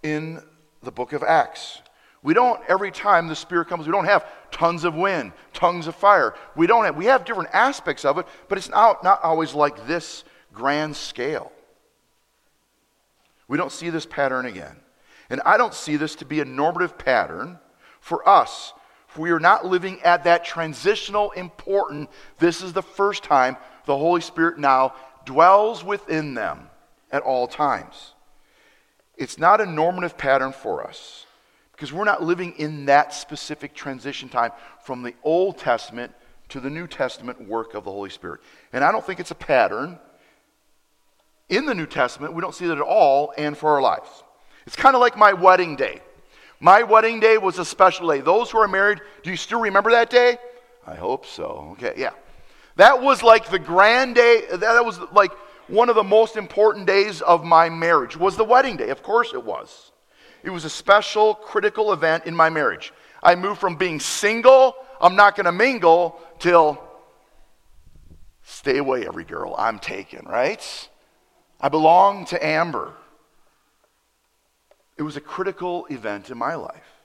[0.02, 0.42] in
[0.82, 1.80] the book of Acts.
[2.26, 5.94] We don't, every time the Spirit comes, we don't have tons of wind, tongues of
[5.94, 6.34] fire.
[6.56, 9.86] We don't have, we have different aspects of it, but it's not, not always like
[9.86, 11.52] this grand scale.
[13.46, 14.74] We don't see this pattern again.
[15.30, 17.60] And I don't see this to be a normative pattern
[18.00, 18.72] for us
[19.18, 24.20] we are not living at that transitional important, this is the first time the Holy
[24.20, 26.68] Spirit now dwells within them
[27.10, 28.14] at all times.
[29.16, 31.25] It's not a normative pattern for us
[31.76, 34.50] because we're not living in that specific transition time
[34.82, 36.10] from the Old Testament
[36.48, 38.40] to the New Testament work of the Holy Spirit.
[38.72, 39.98] And I don't think it's a pattern
[41.50, 42.32] in the New Testament.
[42.32, 44.08] We don't see that at all and for our lives.
[44.66, 46.00] It's kind of like my wedding day.
[46.60, 48.22] My wedding day was a special day.
[48.22, 50.38] Those who are married, do you still remember that day?
[50.86, 51.72] I hope so.
[51.72, 52.12] Okay, yeah.
[52.76, 55.32] That was like the grand day, that was like
[55.68, 58.88] one of the most important days of my marriage was the wedding day.
[58.88, 59.92] Of course it was.
[60.42, 62.92] It was a special critical event in my marriage.
[63.22, 66.80] I moved from being single, I'm not going to mingle till
[68.42, 70.88] stay away every girl, I'm taken, right?
[71.60, 72.92] I belong to Amber.
[74.96, 76.96] It was a critical event in my life.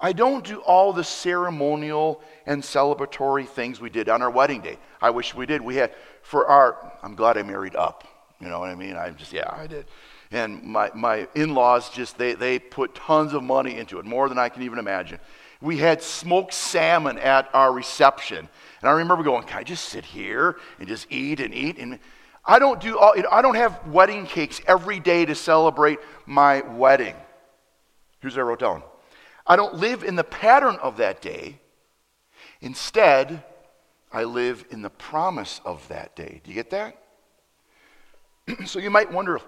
[0.00, 4.78] I don't do all the ceremonial and celebratory things we did on our wedding day.
[5.00, 5.60] I wish we did.
[5.60, 8.04] We had, for our, I'm glad I married up.
[8.40, 8.96] You know what I mean?
[8.96, 9.84] I just, yeah, I did.
[10.30, 14.28] And my, my in laws just, they, they put tons of money into it, more
[14.28, 15.18] than I can even imagine.
[15.60, 18.48] We had smoked salmon at our reception.
[18.80, 21.78] And I remember going, can I just sit here and just eat and eat?
[21.78, 21.98] And
[22.44, 27.14] I don't do all, I don't have wedding cakes every day to celebrate my wedding.
[28.20, 28.82] Here's what I wrote down.
[29.46, 31.58] I don't live in the pattern of that day.
[32.60, 33.42] Instead,
[34.12, 36.40] I live in the promise of that day.
[36.44, 36.96] Do you get that?
[38.66, 39.40] so you might wonder,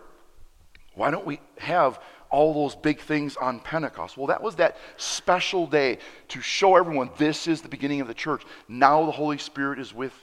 [0.94, 1.98] why don't we have
[2.32, 4.16] all those big things on Pentecost.
[4.16, 8.14] Well, that was that special day to show everyone this is the beginning of the
[8.14, 8.42] church.
[8.66, 10.14] Now the Holy Spirit is with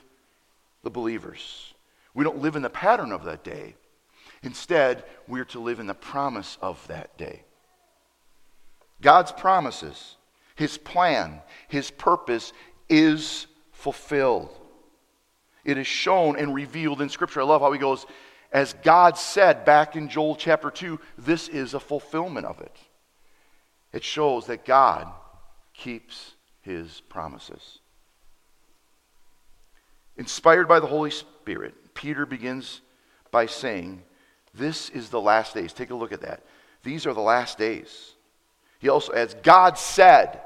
[0.84, 1.74] the believers.
[2.16, 3.76] We don't live in the pattern of that day.
[4.42, 7.44] Instead, we are to live in the promise of that day.
[9.02, 10.16] God's promises,
[10.56, 12.54] His plan, His purpose
[12.90, 14.50] is fulfilled.
[15.64, 17.42] It is shown and revealed in Scripture.
[17.42, 18.06] I love how He goes,
[18.52, 22.76] as God said back in Joel chapter 2, this is a fulfillment of it.
[23.94, 25.08] It shows that God
[25.74, 27.80] keeps His promises.
[30.18, 32.82] Inspired by the Holy Spirit, Peter begins
[33.32, 34.04] by saying,
[34.54, 35.72] This is the last days.
[35.72, 36.44] Take a look at that.
[36.84, 38.14] These are the last days.
[38.80, 40.42] He also adds, God said,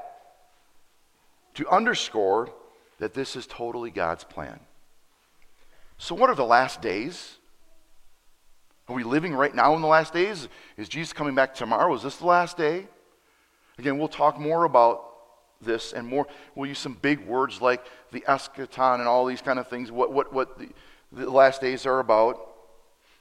[1.54, 2.50] to underscore
[2.98, 4.60] that this is totally God's plan.
[5.98, 7.38] So, what are the last days?
[8.88, 10.48] Are we living right now in the last days?
[10.76, 11.94] Is Jesus coming back tomorrow?
[11.94, 12.86] Is this the last day?
[13.78, 15.10] Again, we'll talk more about
[15.60, 16.26] this and more.
[16.54, 20.12] We'll use some big words like the eschaton and all these kind of things, what,
[20.12, 20.68] what, what the,
[21.12, 22.38] the last days are about.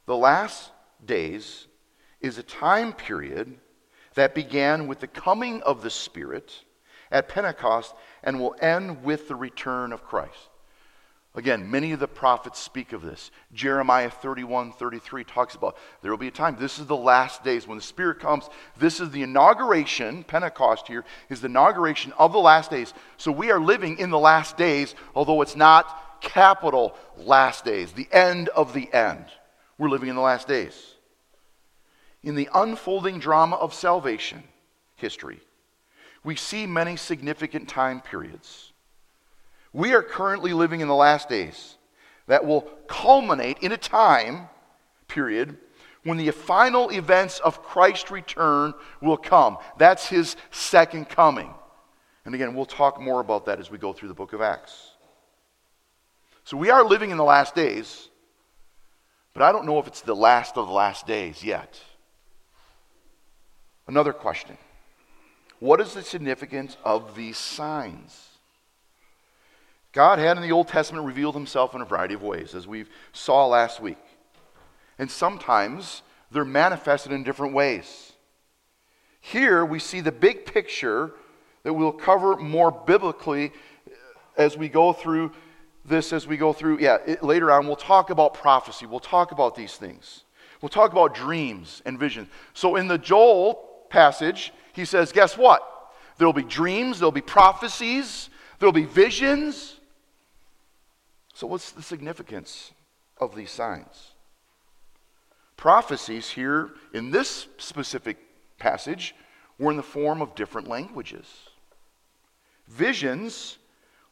[0.06, 0.72] The last
[1.06, 1.68] days
[2.20, 3.56] is a time period
[4.16, 6.64] that began with the coming of the Spirit
[7.12, 10.50] at Pentecost and will end with the return of Christ.
[11.36, 13.32] Again, many of the prophets speak of this.
[13.54, 16.58] Jeremiah 31 33 talks about there will be a time.
[16.60, 18.50] This is the last days when the Spirit comes.
[18.78, 22.94] This is the inauguration, Pentecost here is the inauguration of the last days.
[23.18, 28.08] So we are living in the last days, although it's not capital last days, the
[28.12, 29.26] end of the end.
[29.80, 30.94] We're living in the last days.
[32.22, 34.44] In the unfolding drama of salvation
[34.98, 35.42] history,
[36.24, 38.73] we see many significant time periods.
[39.74, 41.78] We are currently living in the last days
[42.28, 44.48] that will culminate in a time
[45.08, 45.58] period
[46.04, 49.58] when the final events of Christ's return will come.
[49.78, 51.54] That's his second coming.
[52.26, 54.92] And again, we'll talk more about that as we go through the book of Acts.
[56.46, 58.10] So we are living in the last days,
[59.34, 61.80] but I don't know if it's the last of the last days yet.
[63.88, 64.58] Another question
[65.60, 68.33] What is the significance of these signs?
[69.94, 72.86] God had in the Old Testament revealed himself in a variety of ways, as we
[73.14, 73.98] saw last week.
[74.98, 76.02] And sometimes
[76.32, 78.14] they're manifested in different ways.
[79.22, 81.12] Here we see the big picture
[81.62, 83.52] that we'll cover more biblically
[84.36, 85.32] as we go through
[85.86, 88.86] this, as we go through, yeah, it, later on, we'll talk about prophecy.
[88.86, 90.24] We'll talk about these things.
[90.62, 92.30] We'll talk about dreams and visions.
[92.54, 95.62] So in the Joel passage, he says, guess what?
[96.18, 98.30] There'll be dreams, there'll be prophecies,
[98.60, 99.80] there'll be visions.
[101.34, 102.72] So, what's the significance
[103.18, 104.12] of these signs?
[105.58, 108.18] Prophecies here in this specific
[108.58, 109.16] passage
[109.58, 111.26] were in the form of different languages.
[112.68, 113.58] Visions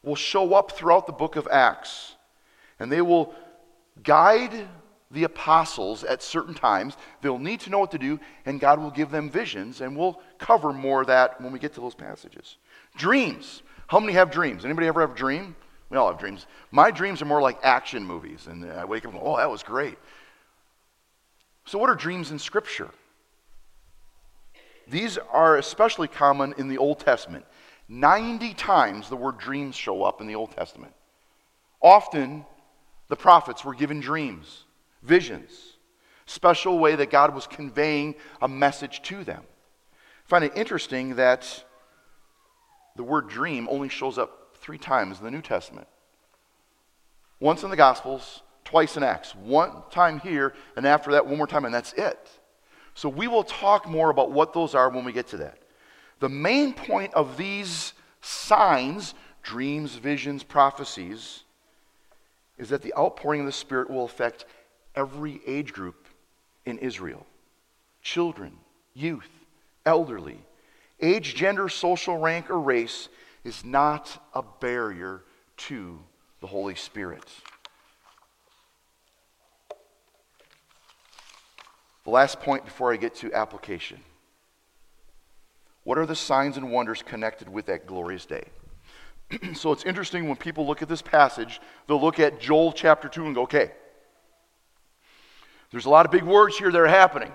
[0.02, 2.16] will show up throughout the book of Acts,
[2.78, 3.34] and they will
[4.02, 4.66] guide
[5.10, 6.96] the apostles at certain times.
[7.20, 10.20] They'll need to know what to do, and God will give them visions, and we'll
[10.38, 12.56] cover more of that when we get to those passages.
[12.96, 13.62] Dreams.
[13.86, 14.64] How many have dreams?
[14.64, 15.54] Anybody ever have a dream?
[15.92, 16.46] We all have dreams.
[16.70, 19.50] My dreams are more like action movies, and I wake up and go, oh, that
[19.50, 19.98] was great.
[21.66, 22.88] So, what are dreams in Scripture?
[24.88, 27.44] These are especially common in the Old Testament.
[27.90, 30.94] 90 times the word dreams show up in the Old Testament.
[31.82, 32.46] Often,
[33.08, 34.64] the prophets were given dreams
[35.02, 35.76] visions,
[36.24, 39.42] special way that God was conveying a message to them.
[40.24, 41.64] I find it interesting that
[42.96, 45.88] the word dream only shows up three times in the New Testament.
[47.40, 49.34] Once in the Gospels, twice in Acts.
[49.34, 52.30] One time here, and after that, one more time, and that's it.
[52.94, 55.58] So we will talk more about what those are when we get to that.
[56.20, 61.42] The main point of these signs, dreams, visions, prophecies,
[62.58, 64.44] is that the outpouring of the Spirit will affect
[64.94, 66.06] every age group
[66.64, 67.26] in Israel
[68.02, 68.52] children,
[68.94, 69.30] youth,
[69.86, 70.38] elderly.
[71.00, 73.08] Age, gender, social rank, or race
[73.44, 75.22] is not a barrier
[75.56, 75.98] to
[76.40, 77.24] the Holy Spirit.
[82.04, 84.00] The last point before I get to application.
[85.84, 88.44] What are the signs and wonders connected with that glorious day?
[89.54, 93.26] so it's interesting when people look at this passage, they'll look at Joel chapter 2
[93.26, 93.72] and go, okay,
[95.70, 97.32] there's a lot of big words here that are happening.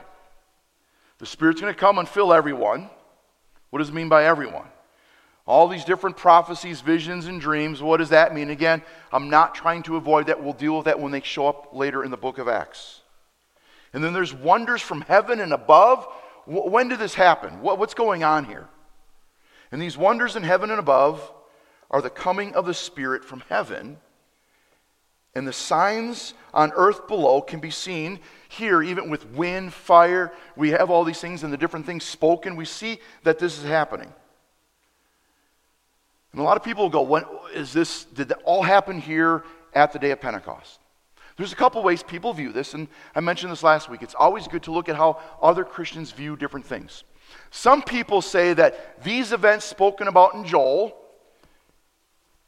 [1.18, 2.90] The Spirit's going to come and fill everyone.
[3.72, 4.68] What does it mean by everyone?
[5.48, 7.82] All these different prophecies, visions, and dreams.
[7.82, 8.50] What does that mean?
[8.50, 8.82] Again,
[9.14, 10.44] I'm not trying to avoid that.
[10.44, 13.02] We'll deal with that when they show up later in the book of Acts.
[13.94, 16.06] And then there's wonders from heaven and above.
[16.46, 17.62] when did this happen?
[17.62, 18.68] What's going on here?
[19.72, 21.32] And these wonders in heaven and above
[21.90, 23.98] are the coming of the Spirit from heaven.
[25.34, 28.20] And the signs on earth below can be seen
[28.50, 30.34] here, even with wind, fire.
[30.58, 32.56] We have all these things and the different things spoken.
[32.58, 34.12] We see that this is happening.
[36.38, 39.44] And a lot of people will go, when is this, did that all happen here
[39.74, 40.80] at the day of Pentecost?
[41.36, 44.04] There's a couple ways people view this, and I mentioned this last week.
[44.04, 47.06] It's always good to look at how other Christians view different things.
[47.50, 50.96] Some people say that these events spoken about in Joel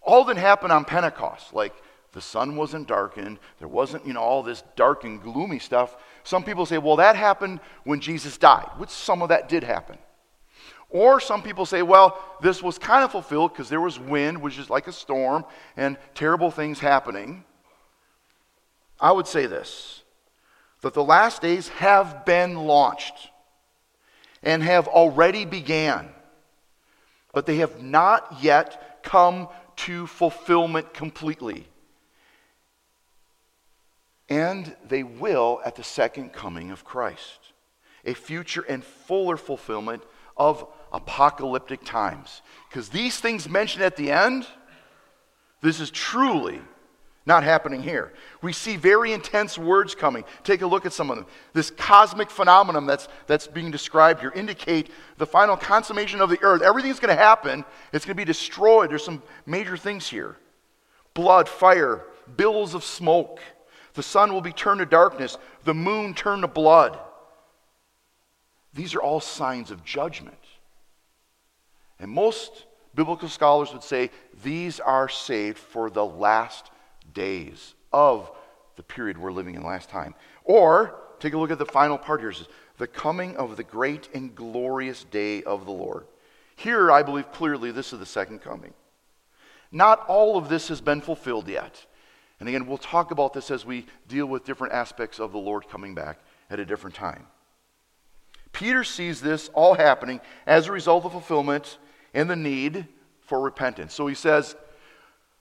[0.04, 1.52] all didn't happen on Pentecost.
[1.56, 1.74] Like
[2.12, 5.98] the sun wasn't darkened, there wasn't, you know, all this dark and gloomy stuff.
[6.24, 9.98] Some people say, well, that happened when Jesus died, which some of that did happen.
[10.90, 14.58] Or some people say, well, this was kind of fulfilled because there was wind, which
[14.58, 15.46] is like a storm,
[15.78, 17.44] and terrible things happening.
[19.00, 20.04] I would say this
[20.82, 23.30] that the last days have been launched
[24.42, 26.10] and have already began,
[27.34, 31.68] but they have not yet come to fulfillment completely.
[34.30, 37.40] And they will at the second coming of Christ,
[38.06, 40.04] a future and fuller fulfillment
[40.38, 42.42] of apocalyptic times.
[42.70, 44.46] Because these things mentioned at the end,
[45.62, 46.62] this is truly
[47.26, 48.14] not happening here.
[48.42, 50.24] We see very intense words coming.
[50.44, 51.28] Take a look at some of them.
[51.54, 56.62] This cosmic phenomenon that's, that's being described here indicate the final consummation of the earth.
[56.64, 57.64] Everything's going to happen.
[57.94, 58.90] It's going to be destroyed.
[58.90, 60.38] There's some major things here.
[61.14, 63.40] Blood, fire, billows of smoke.
[63.94, 65.38] The sun will be turned to darkness.
[65.66, 66.98] The moon turned to blood.
[68.74, 70.38] These are all signs of judgment.
[72.00, 74.10] And most biblical scholars would say
[74.44, 76.72] these are saved for the last
[77.14, 78.32] days of
[78.76, 80.16] the period we're living in last time.
[80.44, 82.34] Or take a look at the final part here.
[82.78, 86.06] The coming of the great and glorious day of the Lord.
[86.56, 88.74] Here, I believe clearly this is the second coming.
[89.72, 91.86] Not all of this has been fulfilled yet.
[92.40, 95.68] And again, we'll talk about this as we deal with different aspects of the Lord
[95.70, 96.20] coming back
[96.50, 97.28] at a different time.
[98.52, 101.78] Peter sees this all happening as a result of fulfillment
[102.14, 102.88] and the need
[103.22, 103.94] for repentance.
[103.94, 104.56] So he says,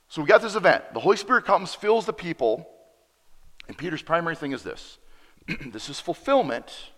[0.09, 0.85] so we got this event.
[0.95, 2.69] The Holy Spirit comes, fills the people,
[3.69, 4.99] and Peter's primary thing is this
[5.67, 6.91] this is fulfillment.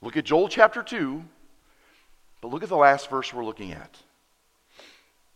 [0.00, 1.24] Look at Joel chapter 2,
[2.40, 3.96] but look at the last verse we're looking at.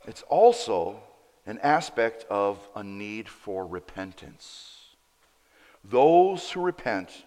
[0.07, 1.01] It's also
[1.47, 4.79] an aspect of a need for repentance.
[5.85, 7.25] Those who repent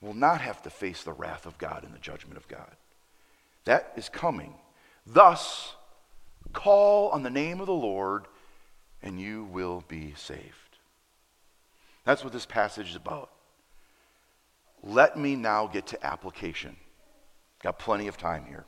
[0.00, 2.74] will not have to face the wrath of God and the judgment of God.
[3.64, 4.54] That is coming.
[5.06, 5.74] Thus,
[6.52, 8.24] call on the name of the Lord
[9.02, 10.42] and you will be saved.
[12.04, 13.30] That's what this passage is about.
[14.82, 16.76] Let me now get to application.
[17.62, 18.64] Got plenty of time here.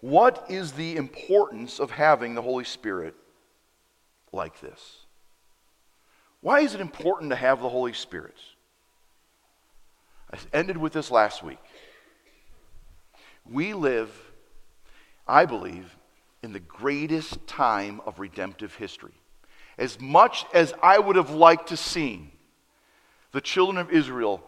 [0.00, 3.14] What is the importance of having the Holy Spirit
[4.32, 4.98] like this?
[6.40, 8.36] Why is it important to have the Holy Spirit?
[10.32, 11.58] I ended with this last week.
[13.50, 14.10] We live,
[15.26, 15.96] I believe,
[16.42, 19.14] in the greatest time of redemptive history.
[19.78, 22.32] As much as I would have liked to see
[23.32, 24.42] the children of Israel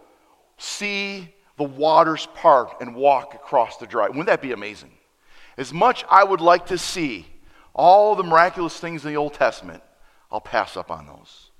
[0.58, 4.92] see the waters part and walk across the dry, wouldn't that be amazing?
[5.56, 7.26] As much I would like to see
[7.74, 9.82] all the miraculous things in the Old Testament,
[10.30, 11.50] I'll pass up on those.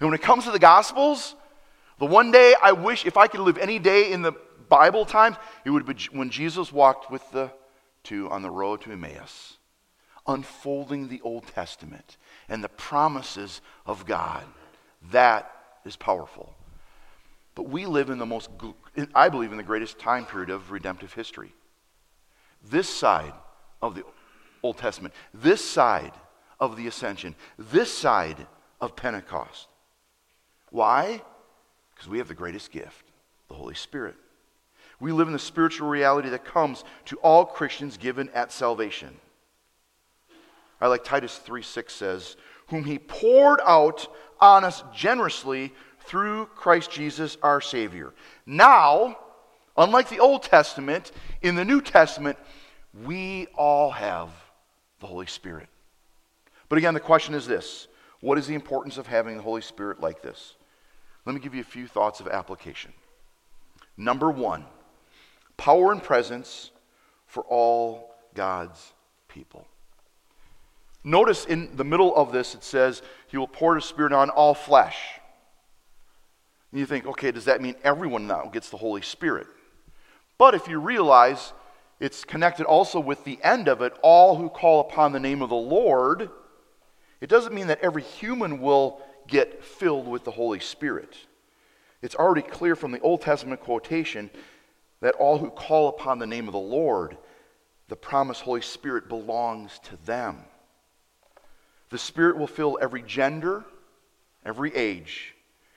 [0.00, 1.34] And when it comes to the Gospels,
[1.98, 4.32] the one day I wish, if I could live any day in the
[4.68, 7.50] Bible times, it would be when Jesus walked with the
[8.06, 9.58] two on the road to Emmaus
[10.26, 12.16] unfolding the Old Testament
[12.48, 14.44] and the promises of God.
[15.10, 15.50] That
[15.84, 16.54] is powerful.
[17.54, 18.50] But we live in the most,
[19.14, 21.52] I believe, in the greatest time period of redemptive history.
[22.62, 23.32] This side
[23.80, 24.04] of the
[24.62, 26.12] Old Testament, this side
[26.58, 28.46] of the ascension, this side
[28.80, 29.68] of Pentecost.
[30.70, 31.22] Why?
[31.94, 33.06] Because we have the greatest gift,
[33.48, 34.16] the Holy Spirit.
[34.98, 39.16] We live in the spiritual reality that comes to all Christians given at salvation.
[40.80, 42.36] I like Titus 3 6 says,
[42.68, 44.08] Whom he poured out
[44.40, 48.12] on us generously through Christ Jesus our Savior.
[48.46, 49.18] Now,
[49.76, 52.38] unlike the Old Testament, in the New Testament,
[53.04, 54.30] we all have
[55.00, 55.68] the Holy Spirit.
[56.68, 57.88] But again, the question is this
[58.20, 60.54] What is the importance of having the Holy Spirit like this?
[61.24, 62.92] Let me give you a few thoughts of application.
[63.96, 64.64] Number one,
[65.56, 66.70] power and presence
[67.26, 68.92] for all God's
[69.28, 69.66] people.
[71.04, 74.54] Notice in the middle of this, it says, He will pour His Spirit on all
[74.54, 74.96] flesh.
[76.72, 79.46] And you think, okay, does that mean everyone now gets the Holy Spirit?
[80.36, 81.52] But if you realize
[82.00, 85.48] it's connected also with the end of it, all who call upon the name of
[85.48, 86.28] the Lord,
[87.20, 91.16] it doesn't mean that every human will get filled with the Holy Spirit.
[92.02, 94.30] It's already clear from the Old Testament quotation
[95.00, 97.16] that all who call upon the name of the Lord,
[97.88, 100.44] the promised Holy Spirit belongs to them.
[101.90, 103.64] The Spirit will fill every gender,
[104.44, 105.34] every age,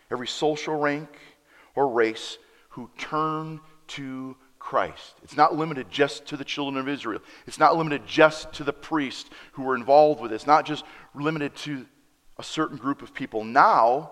[0.09, 1.09] every social rank
[1.76, 2.38] or race
[2.70, 5.15] who turn to Christ.
[5.24, 7.22] It's not limited just to the children of Israel.
[7.47, 10.36] It's not limited just to the priests who were involved with it.
[10.36, 10.84] It's not just
[11.15, 11.86] limited to
[12.38, 13.43] a certain group of people.
[13.43, 14.11] Now,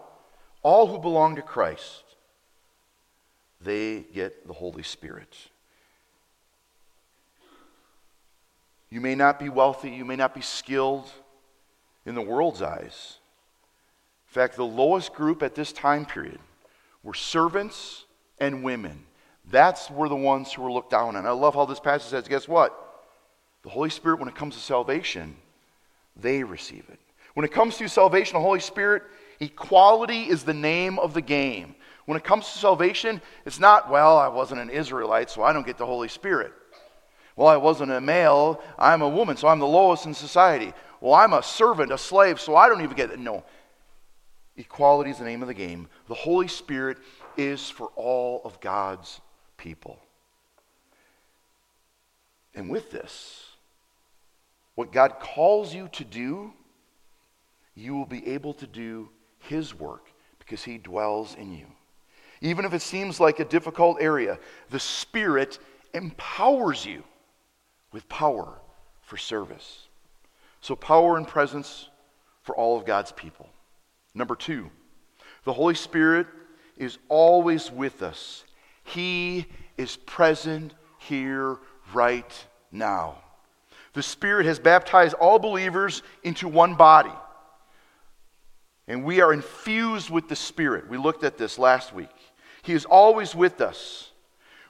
[0.63, 2.03] all who belong to Christ,
[3.61, 5.35] they get the Holy Spirit.
[8.89, 11.09] You may not be wealthy, you may not be skilled
[12.05, 13.17] in the world's eyes.
[14.29, 16.39] In fact, the lowest group at this time period
[17.03, 18.05] were servants
[18.39, 19.05] and women.
[19.49, 21.25] That's were the ones who were looked down on.
[21.25, 22.83] I love how this passage says, guess what?
[23.63, 25.35] The Holy Spirit, when it comes to salvation,
[26.15, 26.99] they receive it.
[27.33, 29.03] When it comes to salvation, the Holy Spirit,
[29.39, 31.75] equality is the name of the game.
[32.07, 35.65] When it comes to salvation, it's not, well, I wasn't an Israelite, so I don't
[35.65, 36.53] get the Holy Spirit.
[37.35, 40.73] Well, I wasn't a male, I'm a woman, so I'm the lowest in society.
[41.01, 43.19] Well, I'm a servant, a slave, so I don't even get it.
[43.19, 43.43] No.
[44.55, 45.89] Equality is the name of the game.
[46.07, 46.97] The Holy Spirit
[47.35, 49.19] is for all of God's
[49.57, 49.99] people.
[52.55, 53.49] And with this,
[54.75, 56.53] what God calls you to do,
[57.75, 61.67] you will be able to do His work because He dwells in you.
[62.41, 64.38] Even if it seems like a difficult area,
[64.69, 65.59] the Spirit
[65.93, 67.03] empowers you
[67.91, 68.59] with power
[69.01, 69.88] for service.
[70.61, 71.89] So, power and presence
[72.43, 73.49] for all of God's people.
[74.13, 74.69] Number two,
[75.43, 76.27] the Holy Spirit
[76.77, 78.43] is always with us
[78.88, 79.45] he
[79.77, 81.57] is present here
[81.93, 83.17] right now.
[83.93, 87.11] The Spirit has baptized all believers into one body.
[88.88, 90.89] And we are infused with the Spirit.
[90.89, 92.07] We looked at this last week.
[92.68, 94.11] He is always with us.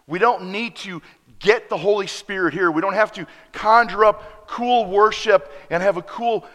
[0.06, 1.02] We don't need to
[1.40, 2.72] get the Holy Spirit here.
[2.72, 6.46] We don't have to conjure up cool worship and have a cool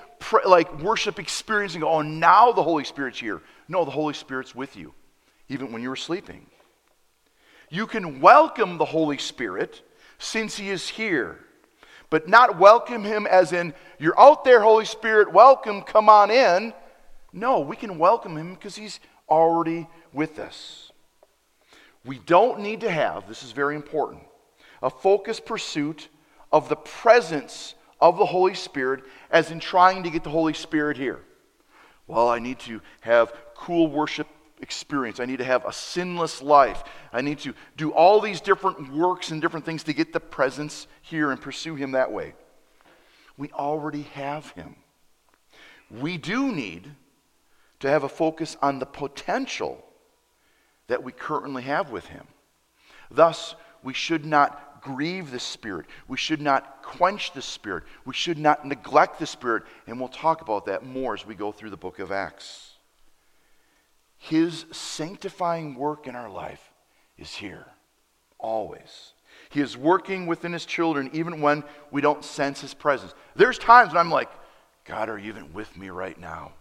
[0.45, 4.55] like worship experience and go, "Oh, now the Holy Spirit's here." No, the Holy Spirit's
[4.55, 4.95] with you
[5.49, 6.47] even when you were sleeping.
[7.69, 9.83] You can welcome the Holy Spirit
[10.19, 11.39] since He is here,
[12.09, 16.73] but not welcome Him as in, you're out there, Holy Spirit, welcome, come on in.
[17.33, 20.92] No, we can welcome Him because He's already with us.
[22.05, 24.23] We don't need to have, this is very important,
[24.83, 26.09] a focused pursuit
[26.51, 30.97] of the presence of the Holy Spirit as in trying to get the Holy Spirit
[30.97, 31.21] here.
[32.09, 34.27] Well, I need to have cool worship
[34.61, 35.21] experience.
[35.21, 36.83] I need to have a sinless life.
[37.13, 40.87] I need to do all these different works and different things to get the presence
[41.03, 42.35] here and pursue Him that way.
[43.37, 44.77] We already have Him.
[45.91, 46.91] We do need
[47.81, 49.85] to have a focus on the potential
[50.93, 52.27] that we currently have with Him.
[53.11, 55.87] Thus, we should not grieve the Spirit.
[56.07, 57.85] We should not quench the Spirit.
[58.05, 59.63] We should not neglect the Spirit.
[59.87, 62.75] And we'll talk about that more as we go through the book of Acts.
[64.19, 66.71] His sanctifying work in our life
[67.17, 67.65] is here,
[68.39, 69.15] always.
[69.49, 73.15] He is working within His children even when we don't sense His presence.
[73.35, 74.29] There's times when I'm like,
[74.85, 76.53] God, are you even with me right now?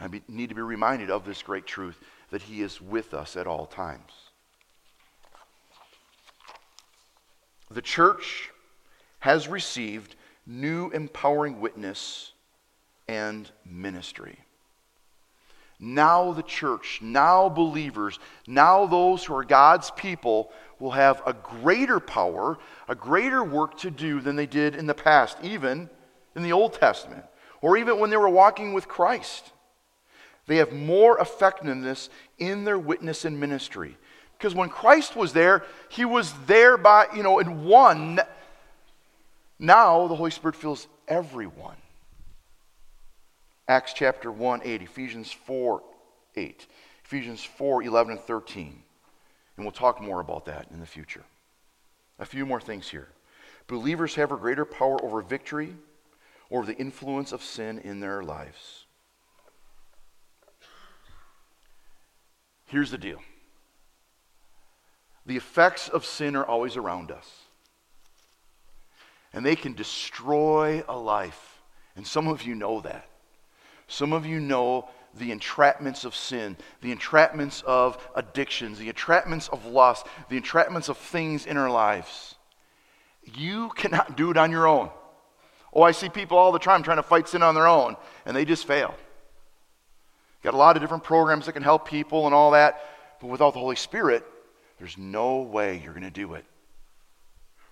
[0.00, 1.98] I need to be reminded of this great truth
[2.30, 4.12] that He is with us at all times.
[7.70, 8.50] The church
[9.20, 10.14] has received
[10.46, 12.32] new empowering witness
[13.08, 14.38] and ministry.
[15.80, 22.00] Now, the church, now believers, now those who are God's people will have a greater
[22.00, 25.88] power, a greater work to do than they did in the past, even
[26.34, 27.24] in the Old Testament,
[27.60, 29.52] or even when they were walking with Christ.
[30.48, 33.96] They have more effectiveness in their witness and ministry.
[34.36, 38.18] Because when Christ was there, he was there by, you know, in one.
[39.58, 41.76] Now the Holy Spirit fills everyone.
[43.68, 45.82] Acts chapter 1, 8, Ephesians 4,
[46.34, 46.66] 8,
[47.04, 48.82] Ephesians 4, 11 and 13.
[49.56, 51.24] And we'll talk more about that in the future.
[52.18, 53.08] A few more things here.
[53.66, 55.74] Believers have a greater power over victory,
[56.50, 58.86] over the influence of sin in their lives.
[62.68, 63.18] Here's the deal
[65.26, 67.28] the effects of sin are always around us,
[69.32, 71.62] and they can destroy a life.
[71.96, 73.08] And some of you know that.
[73.88, 79.66] Some of you know the entrapments of sin, the entrapments of addictions, the entrapments of
[79.66, 82.36] lust, the entrapments of things in our lives.
[83.24, 84.90] You cannot do it on your own.
[85.72, 88.36] Oh, I see people all the time trying to fight sin on their own, and
[88.36, 88.94] they just fail.
[90.48, 92.82] Got a lot of different programs that can help people and all that,
[93.20, 94.24] but without the Holy Spirit,
[94.78, 96.46] there's no way you're going to do it.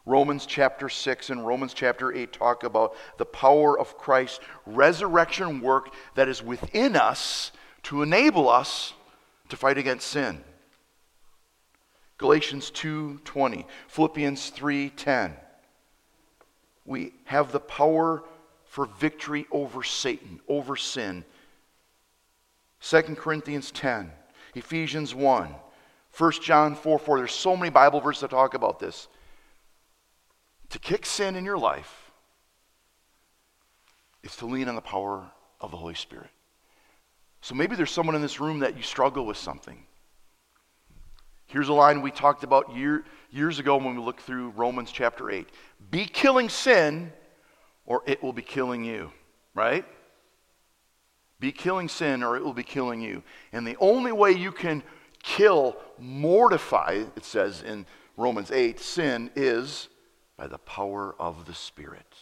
[0.05, 5.95] Romans chapter 6 and Romans chapter 8 talk about the power of Christ's resurrection work
[6.17, 7.51] that is within us
[7.85, 8.93] to enable us
[9.49, 10.45] to fight against sin.
[12.19, 15.35] Galatians 2:20, Philippians 3:10.
[16.85, 18.23] We have the power
[18.67, 21.25] for victory over Satan, over sin.
[22.89, 24.13] 2 Corinthians 10,
[24.55, 25.55] Ephesians 1,
[26.17, 27.19] 1 John 4 4.
[27.19, 29.09] There's so many Bible verses that talk about this
[30.71, 32.13] to kick sin in your life
[34.23, 35.29] is to lean on the power
[35.61, 36.31] of the Holy Spirit.
[37.41, 39.85] So maybe there's someone in this room that you struggle with something.
[41.47, 45.31] Here's a line we talked about year, years ago when we looked through Romans chapter
[45.31, 45.49] 8
[45.91, 47.13] Be killing sin,
[47.85, 49.11] or it will be killing you,
[49.55, 49.85] right?
[51.39, 53.23] Be killing sin, or it will be killing you.
[53.53, 54.83] And the only way you can
[55.23, 59.89] kill, mortify, it says in Romans 8, sin is
[60.37, 62.15] by the power of the Spirit.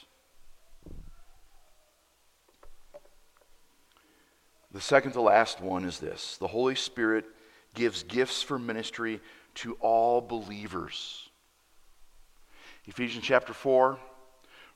[4.73, 7.27] The second to last one is this the Holy Spirit
[7.75, 9.21] gives gifts for ministry
[9.55, 11.29] to all believers.
[12.87, 13.99] Ephesians chapter 4,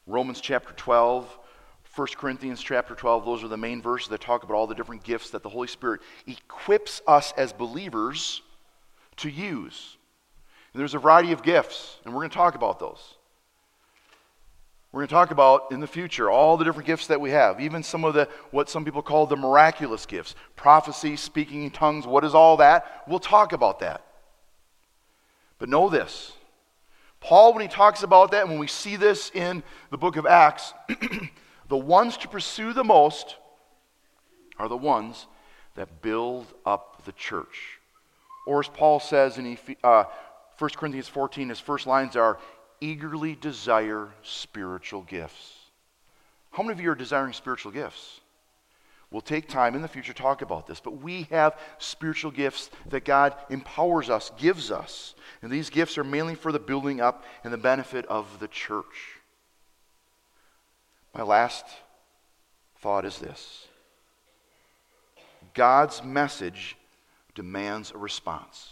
[0.07, 1.39] Romans chapter 12,
[1.99, 5.03] 1 Corinthians chapter 12, those are the main verses that talk about all the different
[5.03, 8.41] gifts that the Holy Spirit equips us as believers
[9.17, 9.97] to use.
[10.73, 13.17] And there's a variety of gifts, and we're going to talk about those.
[14.93, 17.61] We're going to talk about in the future all the different gifts that we have,
[17.61, 22.07] even some of the what some people call the miraculous gifts prophecy, speaking in tongues.
[22.07, 23.03] What is all that?
[23.09, 24.05] We'll talk about that.
[25.59, 26.33] But know this
[27.19, 30.73] Paul, when he talks about that, when we see this in the book of Acts,
[31.69, 33.37] the ones to pursue the most
[34.59, 35.27] are the ones
[35.75, 37.79] that build up the church.
[38.47, 40.05] Or as Paul says in uh,
[40.59, 42.39] 1 Corinthians 14, his first lines are
[42.81, 45.55] eagerly desire spiritual gifts.
[46.51, 48.21] How many of you are desiring spiritual gifts?
[49.11, 52.71] We'll take time in the future to talk about this, but we have spiritual gifts
[52.89, 55.15] that God empowers us, gives us.
[55.41, 59.18] And these gifts are mainly for the building up and the benefit of the church.
[61.19, 61.67] My last
[62.77, 63.67] thought is this
[65.53, 66.77] God's message
[67.35, 68.71] demands a response.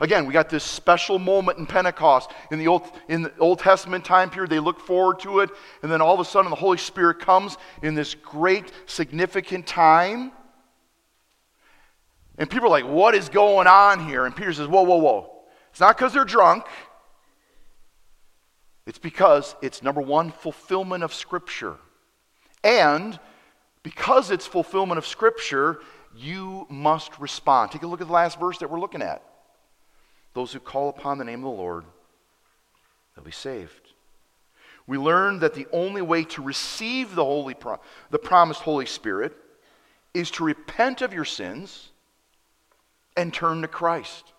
[0.00, 2.32] Again, we got this special moment in Pentecost.
[2.50, 5.50] In the, Old, in the Old Testament time period, they look forward to it.
[5.82, 10.32] And then all of a sudden, the Holy Spirit comes in this great, significant time.
[12.38, 14.26] And people are like, what is going on here?
[14.26, 15.30] And Peter says, whoa, whoa, whoa.
[15.70, 16.64] It's not because they're drunk.
[18.86, 21.76] It's because it's number one, fulfillment of Scripture.
[22.64, 23.18] And
[23.82, 25.80] because it's fulfillment of Scripture,
[26.16, 27.70] you must respond.
[27.70, 29.22] Take a look at the last verse that we're looking at.
[30.34, 31.84] Those who call upon the name of the Lord,
[33.14, 33.92] they'll be saved.
[34.86, 37.80] We learn that the only way to receive the, holy pro-
[38.10, 39.36] the promised Holy Spirit
[40.12, 41.90] is to repent of your sins
[43.16, 44.32] and turn to Christ.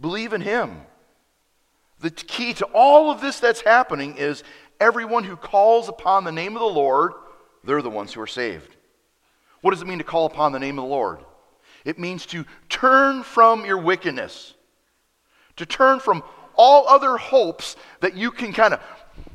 [0.00, 0.82] Believe in Him.
[2.02, 4.44] The key to all of this that's happening is
[4.78, 7.12] everyone who calls upon the name of the Lord,
[7.64, 8.76] they're the ones who are saved.
[9.62, 11.20] What does it mean to call upon the name of the Lord?
[11.84, 14.54] It means to turn from your wickedness
[15.56, 16.22] to turn from
[16.54, 18.80] all other hopes that you can kind of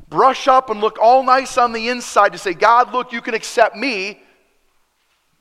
[0.08, 3.34] brush up and look all nice on the inside to say, God, look, you can
[3.34, 4.22] accept me,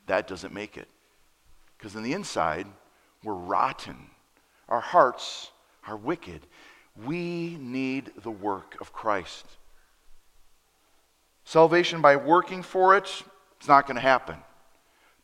[0.07, 0.88] that doesn't make it.
[1.78, 2.67] Because in the inside,
[3.23, 3.97] we're rotten.
[4.67, 5.51] Our hearts
[5.88, 6.41] are wicked.
[7.06, 9.45] We need the work of Christ.
[11.43, 13.24] Salvation by working for it,
[13.58, 14.38] it's not going to happen.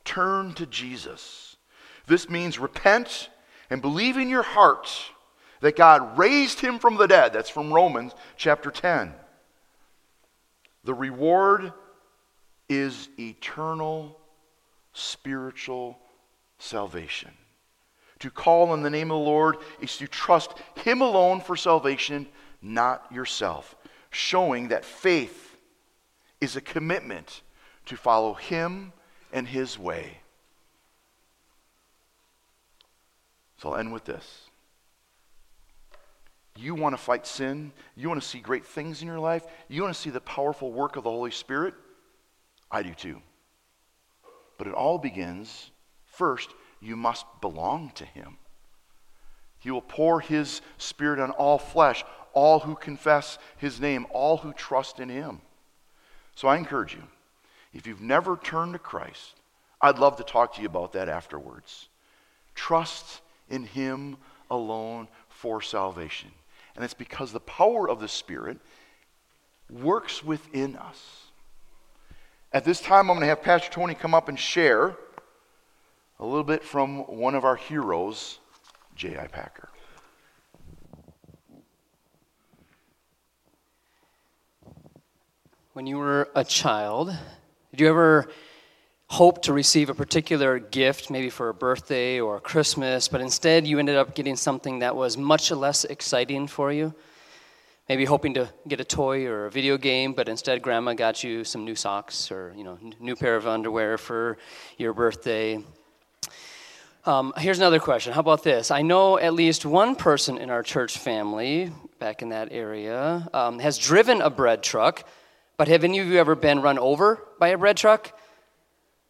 [0.05, 1.55] Turn to Jesus.
[2.07, 3.29] This means repent
[3.69, 4.89] and believe in your heart
[5.61, 7.33] that God raised him from the dead.
[7.33, 9.13] That's from Romans chapter 10.
[10.83, 11.71] The reward
[12.67, 14.19] is eternal
[14.93, 15.97] spiritual
[16.59, 17.31] salvation.
[18.23, 22.25] To call on the name of the Lord is to trust Him alone for salvation,
[22.61, 23.75] not yourself,
[24.11, 25.57] showing that faith
[26.39, 27.41] is a commitment
[27.87, 28.93] to follow Him
[29.33, 30.19] and His way.
[33.57, 34.49] So I'll end with this.
[36.55, 37.73] You want to fight sin.
[37.97, 39.45] You want to see great things in your life.
[39.67, 41.73] You want to see the powerful work of the Holy Spirit.
[42.71, 43.21] I do too.
[44.57, 45.71] But it all begins
[46.05, 46.51] first,
[46.83, 48.37] you must belong to Him.
[49.59, 52.03] He will pour His Spirit on all flesh,
[52.33, 55.41] all who confess His name, all who trust in Him.
[56.35, 57.03] So I encourage you,
[57.73, 59.35] if you've never turned to Christ,
[59.81, 61.87] I'd love to talk to you about that afterwards.
[62.55, 64.17] Trust in Him
[64.51, 66.31] alone for salvation.
[66.75, 68.59] And it's because the power of the Spirit
[69.69, 71.27] works within us.
[72.51, 74.95] At this time, I'm going to have Pastor Tony come up and share
[76.19, 78.39] a little bit from one of our heroes,
[78.95, 79.27] J.I.
[79.27, 79.69] Packer.
[85.73, 87.15] When you were a child,
[87.71, 88.29] did you ever
[89.07, 93.79] hope to receive a particular gift, maybe for a birthday or Christmas, but instead you
[93.79, 96.93] ended up getting something that was much less exciting for you?
[97.89, 101.43] Maybe hoping to get a toy or a video game, but instead grandma got you
[101.43, 104.37] some new socks or, you know, new pair of underwear for
[104.77, 105.59] your birthday.
[107.05, 108.13] Um, here's another question.
[108.13, 108.71] How about this?
[108.71, 113.59] I know at least one person in our church family back in that area um,
[113.59, 115.05] has driven a bread truck,
[115.57, 118.17] but have any of you ever been run over by a bread truck?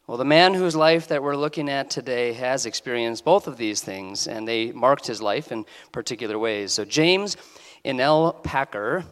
[0.07, 3.81] Well, the man whose life that we're looking at today has experienced both of these
[3.81, 6.73] things, and they marked his life in particular ways.
[6.73, 7.37] So, James
[7.85, 9.05] Innell Packer,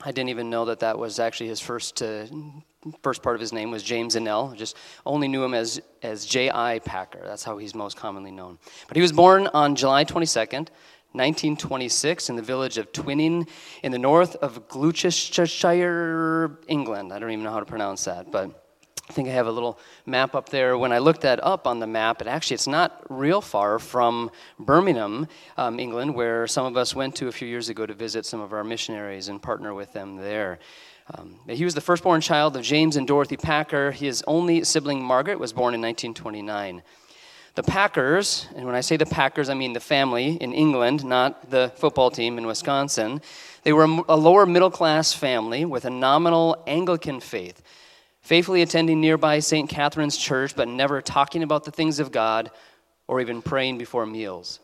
[0.00, 2.26] I didn't even know that that was actually his first uh,
[3.02, 4.56] first part of his name was James Innell.
[4.56, 6.80] Just only knew him as, as J.I.
[6.80, 7.20] Packer.
[7.24, 8.58] That's how he's most commonly known.
[8.88, 10.68] But he was born on July 22nd,
[11.12, 13.48] 1926, in the village of Twyning
[13.82, 17.12] in the north of Gloucestershire, England.
[17.12, 18.62] I don't even know how to pronounce that, but
[19.08, 20.76] I think I have a little map up there.
[20.76, 24.32] When I looked that up on the map, it actually it's not real far from
[24.58, 28.26] Birmingham, um, England, where some of us went to a few years ago to visit
[28.26, 30.58] some of our missionaries and partner with them there.
[31.14, 33.92] Um, he was the firstborn child of James and Dorothy Packer.
[33.92, 36.82] His only sibling, Margaret, was born in 1929.
[37.54, 41.50] The Packers, and when I say the Packers, I mean the family in England, not
[41.50, 43.22] the football team in Wisconsin.
[43.62, 47.62] They were a lower middle class family with a nominal Anglican faith
[48.26, 49.70] faithfully attending nearby St.
[49.70, 52.50] Catherine's Church, but never talking about the things of God
[53.06, 54.58] or even praying before meals.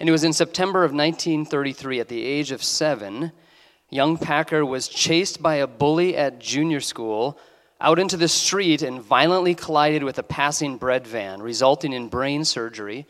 [0.00, 3.32] And it was in September of 1933, at the age of seven,
[3.90, 7.38] young Packer was chased by a bully at junior school
[7.80, 12.44] out into the street and violently collided with a passing bread van, resulting in brain
[12.44, 13.06] surgery,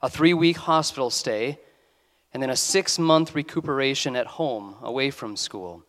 [0.00, 1.58] a three week hospital stay,
[2.32, 5.82] and then a six month recuperation at home away from school.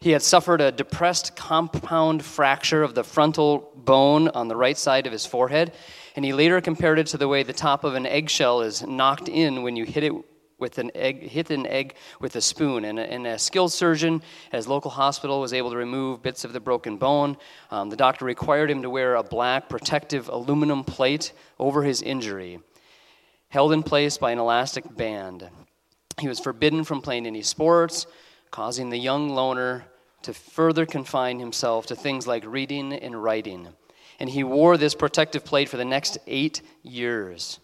[0.00, 5.06] He had suffered a depressed compound fracture of the frontal bone on the right side
[5.06, 5.72] of his forehead,
[6.14, 9.28] and he later compared it to the way the top of an eggshell is knocked
[9.28, 10.12] in when you hit it
[10.58, 12.84] with an egg, hit an egg with a spoon.
[12.84, 16.44] And a, and a skilled surgeon at his local hospital was able to remove bits
[16.44, 17.36] of the broken bone.
[17.70, 22.58] Um, the doctor required him to wear a black protective aluminum plate over his injury,
[23.48, 25.48] held in place by an elastic band.
[26.20, 28.06] He was forbidden from playing any sports
[28.50, 29.84] causing the young loner
[30.22, 33.68] to further confine himself to things like reading and writing.
[34.18, 37.60] And he wore this protective plate for the next eight years.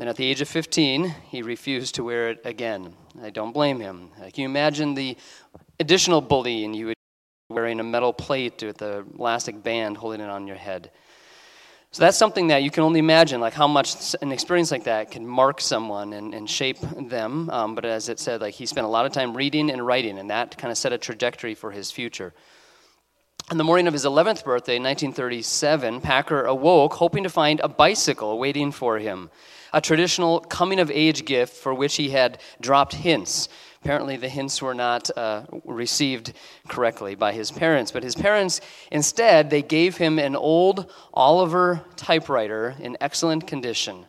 [0.00, 2.94] Then at the age of 15, he refused to wear it again.
[3.22, 4.08] I don't blame him.
[4.16, 5.14] Can you imagine the
[5.78, 6.96] additional bullying you would
[7.50, 10.90] wearing a metal plate with a elastic band holding it on your head?
[11.90, 15.10] So that's something that you can only imagine, like how much an experience like that
[15.10, 17.50] can mark someone and, and shape them.
[17.50, 20.18] Um, but as it said, like he spent a lot of time reading and writing,
[20.18, 22.32] and that kind of set a trajectory for his future.
[23.50, 28.38] On the morning of his 11th birthday, 1937, Packer awoke hoping to find a bicycle
[28.38, 29.28] waiting for him,
[29.72, 33.48] a traditional coming of age gift for which he had dropped hints.
[33.82, 36.34] Apparently, the hints were not uh, received
[36.68, 38.60] correctly by his parents, but his parents
[38.90, 44.04] instead they gave him an old Oliver typewriter in excellent condition.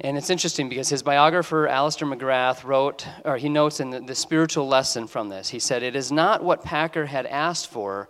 [0.00, 4.14] And it's interesting because his biographer, Alister McGrath, wrote, or he notes in the, the
[4.14, 8.08] spiritual lesson from this, he said, It is not what Packer had asked for,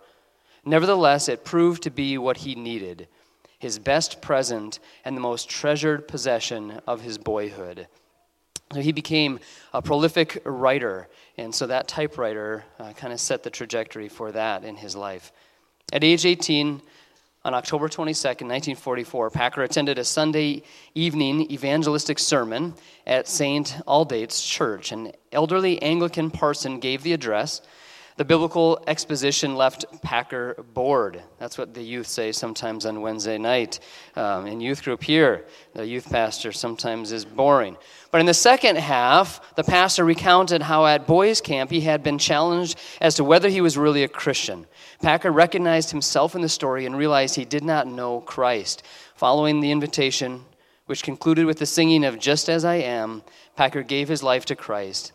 [0.63, 3.07] nevertheless, it proved to be what he needed
[3.61, 7.87] his best present and the most treasured possession of his boyhood.
[8.73, 9.39] So he became
[9.71, 11.07] a prolific writer,
[11.37, 15.31] and so that typewriter uh, kind of set the trajectory for that in his life.
[15.93, 16.81] At age 18,
[17.45, 20.63] on October 22nd, 1944, Packer attended a Sunday
[20.95, 22.73] evening evangelistic sermon
[23.05, 23.77] at St.
[23.87, 24.91] Aldate's Church.
[24.91, 27.61] An elderly Anglican parson gave the address.
[28.21, 31.23] The biblical exposition left Packer bored.
[31.39, 33.79] That's what the youth say sometimes on Wednesday night
[34.15, 35.47] um, in youth group here.
[35.73, 37.77] The youth pastor sometimes is boring.
[38.11, 42.19] But in the second half, the pastor recounted how at boys' camp he had been
[42.19, 44.67] challenged as to whether he was really a Christian.
[45.01, 48.83] Packer recognized himself in the story and realized he did not know Christ.
[49.15, 50.45] Following the invitation,
[50.85, 53.23] which concluded with the singing of Just As I Am,
[53.55, 55.11] Packer gave his life to Christ.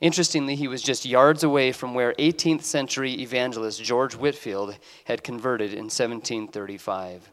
[0.00, 5.72] Interestingly, he was just yards away from where 18th century evangelist George Whitefield had converted
[5.72, 7.30] in 1735.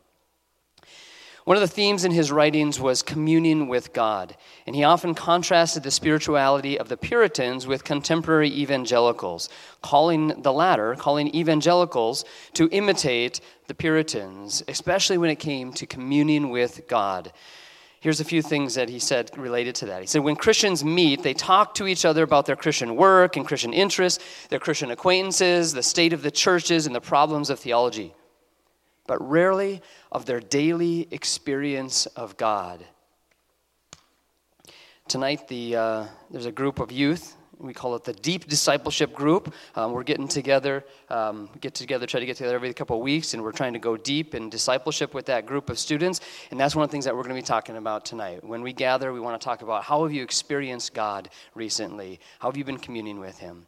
[1.45, 4.35] One of the themes in his writings was communion with God,
[4.65, 9.47] and he often contrasted the spirituality of the Puritans with contemporary evangelicals,
[9.83, 16.49] calling the latter, calling evangelicals to imitate the Puritans, especially when it came to communion
[16.49, 17.31] with God.
[18.05, 19.99] Here's a few things that he said related to that.
[19.99, 23.47] He said, When Christians meet, they talk to each other about their Christian work and
[23.47, 28.13] Christian interests, their Christian acquaintances, the state of the churches, and the problems of theology,
[29.07, 29.81] but rarely
[30.11, 32.85] of their daily experience of God.
[35.07, 39.53] Tonight, the, uh, there's a group of youth we call it the Deep Discipleship Group.
[39.75, 43.33] Um, we're getting together, um, get together, try to get together every couple of weeks,
[43.33, 46.21] and we're trying to go deep in discipleship with that group of students.
[46.51, 48.43] And that's one of the things that we're going to be talking about tonight.
[48.43, 52.19] When we gather, we want to talk about how have you experienced God recently?
[52.39, 53.67] How have you been communing with Him?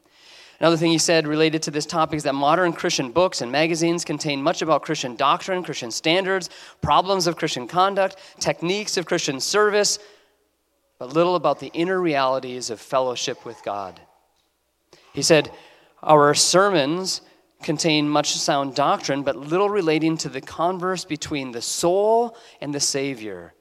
[0.60, 4.04] Another thing he said related to this topic is that modern Christian books and magazines
[4.04, 6.50] contain much about Christian doctrine, Christian standards,
[6.82, 10.00] problems of Christian conduct, techniques of Christian service,
[11.00, 14.00] but little about the inner realities of fellowship with God.
[15.14, 15.52] He said,
[16.02, 17.22] Our sermons
[17.64, 22.80] contain much sound doctrine, but little relating to the converse between the soul and the
[22.80, 23.54] Savior.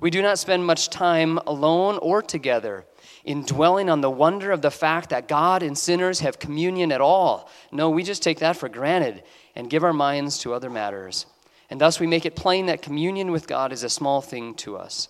[0.00, 2.84] We do not spend much time alone or together
[3.24, 7.00] in dwelling on the wonder of the fact that God and sinners have communion at
[7.00, 7.48] all.
[7.70, 9.22] No, we just take that for granted
[9.54, 11.26] and give our minds to other matters.
[11.70, 14.76] And thus we make it plain that communion with God is a small thing to
[14.76, 15.08] us.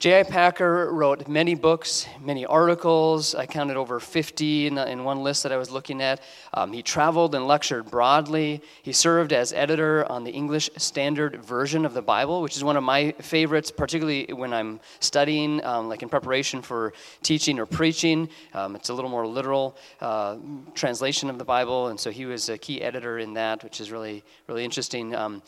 [0.00, 0.22] J.I.
[0.22, 3.34] Packer wrote many books, many articles.
[3.34, 6.22] I counted over 50 in, in one list that I was looking at.
[6.54, 8.62] Um, he traveled and lectured broadly.
[8.82, 12.78] He served as editor on the English Standard Version of the Bible, which is one
[12.78, 18.30] of my favorites, particularly when I'm studying, um, like in preparation for teaching or preaching.
[18.54, 20.38] Um, it's a little more literal uh,
[20.74, 23.92] translation of the Bible, and so he was a key editor in that, which is
[23.92, 25.14] really, really interesting.
[25.14, 25.42] Um,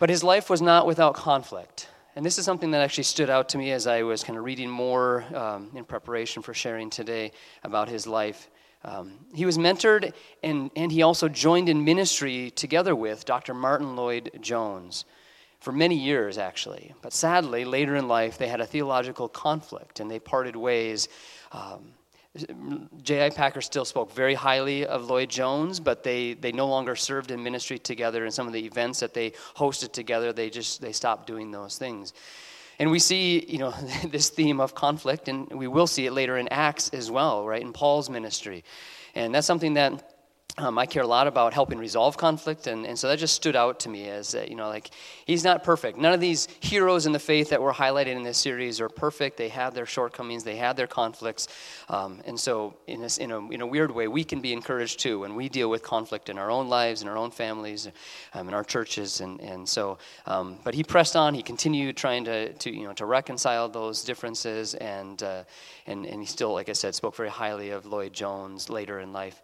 [0.00, 1.86] but his life was not without conflict.
[2.16, 4.44] And this is something that actually stood out to me as I was kind of
[4.44, 7.32] reading more um, in preparation for sharing today
[7.64, 8.50] about his life.
[8.84, 10.12] Um, he was mentored
[10.42, 13.52] and, and he also joined in ministry together with Dr.
[13.52, 15.06] Martin Lloyd Jones
[15.58, 16.94] for many years, actually.
[17.02, 21.08] But sadly, later in life, they had a theological conflict and they parted ways.
[21.50, 21.94] Um,
[23.02, 23.30] J.I.
[23.30, 27.78] Packer still spoke very highly of Lloyd-Jones, but they, they no longer served in ministry
[27.78, 28.24] together.
[28.24, 31.78] And some of the events that they hosted together, they just they stopped doing those
[31.78, 32.12] things.
[32.80, 33.70] And we see, you know,
[34.06, 37.62] this theme of conflict, and we will see it later in Acts as well, right,
[37.62, 38.64] in Paul's ministry.
[39.14, 40.13] And that's something that
[40.56, 43.56] um, I care a lot about helping resolve conflict, and, and so that just stood
[43.56, 44.90] out to me as, uh, you know, like,
[45.26, 45.98] he's not perfect.
[45.98, 49.36] None of these heroes in the faith that were highlighted in this series are perfect.
[49.36, 51.48] They have their shortcomings, they have their conflicts.
[51.88, 55.20] Um, and so, in, in, a, in a weird way, we can be encouraged too
[55.20, 57.88] when we deal with conflict in our own lives, in our own families,
[58.34, 59.20] um, in our churches.
[59.20, 62.92] And, and so, um, but he pressed on, he continued trying to, to, you know,
[62.94, 65.42] to reconcile those differences, and, uh,
[65.86, 69.42] and, and he still, like I said, spoke very highly of Lloyd-Jones later in life.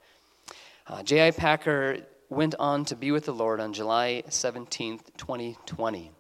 [0.86, 1.30] Uh, J.I.
[1.32, 6.10] Packer went on to be with the Lord on July 17th, 2020.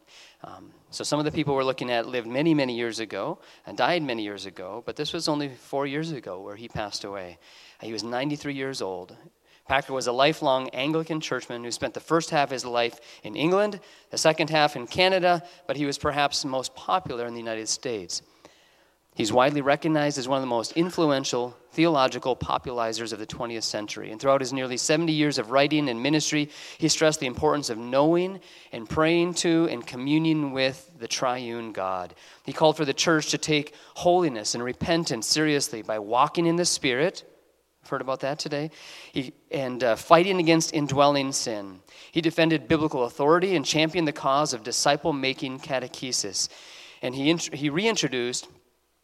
[0.42, 3.76] Um, so some of the people we're looking at lived many, many years ago and
[3.76, 7.38] died many years ago, but this was only four years ago where he passed away.
[7.80, 9.16] Uh, he was 93 years old.
[9.68, 13.36] Packer was a lifelong Anglican churchman who spent the first half of his life in
[13.36, 13.78] England,
[14.10, 18.22] the second half in Canada, but he was perhaps most popular in the United States.
[19.20, 24.10] He's widely recognized as one of the most influential theological popularizers of the 20th century.
[24.10, 26.48] And throughout his nearly 70 years of writing and ministry,
[26.78, 28.40] he stressed the importance of knowing
[28.72, 32.14] and praying to and communion with the triune God.
[32.46, 36.64] He called for the church to take holiness and repentance seriously by walking in the
[36.64, 37.22] Spirit.
[37.84, 38.70] I've heard about that today.
[39.12, 41.80] He, and uh, fighting against indwelling sin.
[42.10, 46.48] He defended biblical authority and championed the cause of disciple making catechesis.
[47.02, 48.48] And he, he reintroduced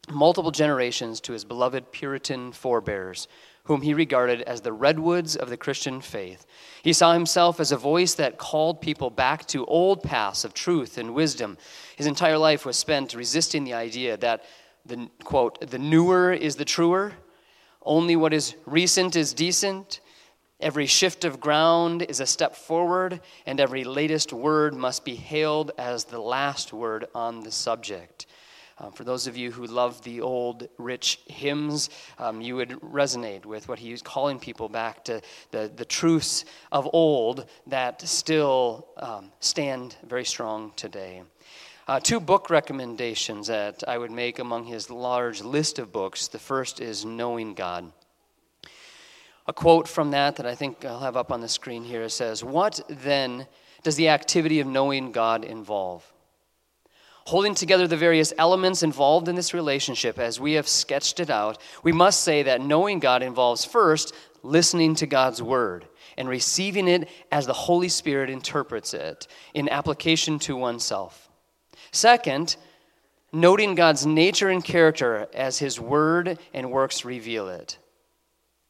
[0.09, 3.27] multiple generations to his beloved Puritan forebears,
[3.63, 6.45] whom he regarded as the redwoods of the Christian faith.
[6.81, 10.97] He saw himself as a voice that called people back to old paths of truth
[10.97, 11.57] and wisdom.
[11.97, 14.43] His entire life was spent resisting the idea that
[14.85, 17.13] the quote, the newer is the truer.
[17.81, 19.99] Only what is recent is decent.
[20.59, 25.71] Every shift of ground is a step forward, and every latest word must be hailed
[25.77, 28.25] as the last word on the subject.
[28.79, 33.45] Um, for those of you who love the old rich hymns, um, you would resonate
[33.45, 39.31] with what he's calling people back to the, the truths of old that still um,
[39.39, 41.23] stand very strong today.
[41.87, 46.27] Uh, two book recommendations that I would make among his large list of books.
[46.27, 47.91] The first is Knowing God.
[49.47, 52.43] A quote from that that I think I'll have up on the screen here says,
[52.43, 53.47] What then
[53.83, 56.03] does the activity of knowing God involve?
[57.27, 61.57] Holding together the various elements involved in this relationship as we have sketched it out,
[61.83, 67.09] we must say that knowing God involves first listening to God's word and receiving it
[67.29, 71.29] as the Holy Spirit interprets it in application to oneself.
[71.91, 72.55] Second,
[73.33, 77.77] noting God's nature and character as his word and works reveal it.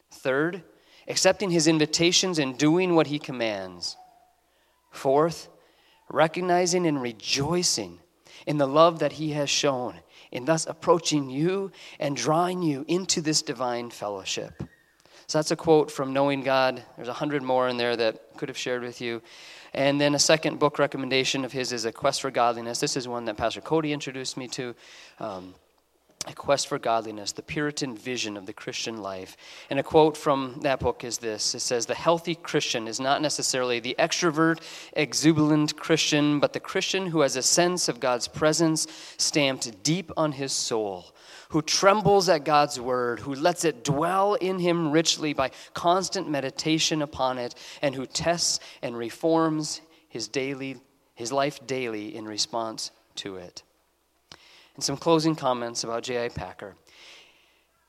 [0.10, 0.64] Third,
[1.08, 3.97] accepting his invitations and doing what he commands.
[4.89, 5.47] Fourth,
[6.10, 7.99] recognizing and rejoicing
[8.48, 9.93] in the love that He has shown,
[10.32, 14.64] in thus approaching you and drawing you into this divine fellowship.
[15.28, 16.82] So that's a quote from Knowing God.
[16.95, 19.22] There's a hundred more in there that could have shared with you.
[19.74, 22.80] And then a second book recommendation of his is A Quest for Godliness.
[22.80, 24.74] This is one that Pastor Cody introduced me to.
[25.20, 25.54] Um,
[26.28, 29.38] a Quest for Godliness, the Puritan Vision of the Christian Life.
[29.69, 33.21] And a quote from that book is this It says, The healthy Christian is not
[33.21, 34.59] necessarily the extrovert,
[34.93, 40.34] exuberant Christian, but the Christian who has a sense of God's presence stamped deep on
[40.34, 41.13] his soul,
[41.49, 47.01] who trembles at God's word, who lets it dwell in him richly by constant meditation
[47.01, 50.78] upon it, and who tests and reforms his daily
[51.15, 53.63] his life daily in response to it
[54.78, 56.30] and some closing comments about J.I.
[56.30, 56.75] Packer.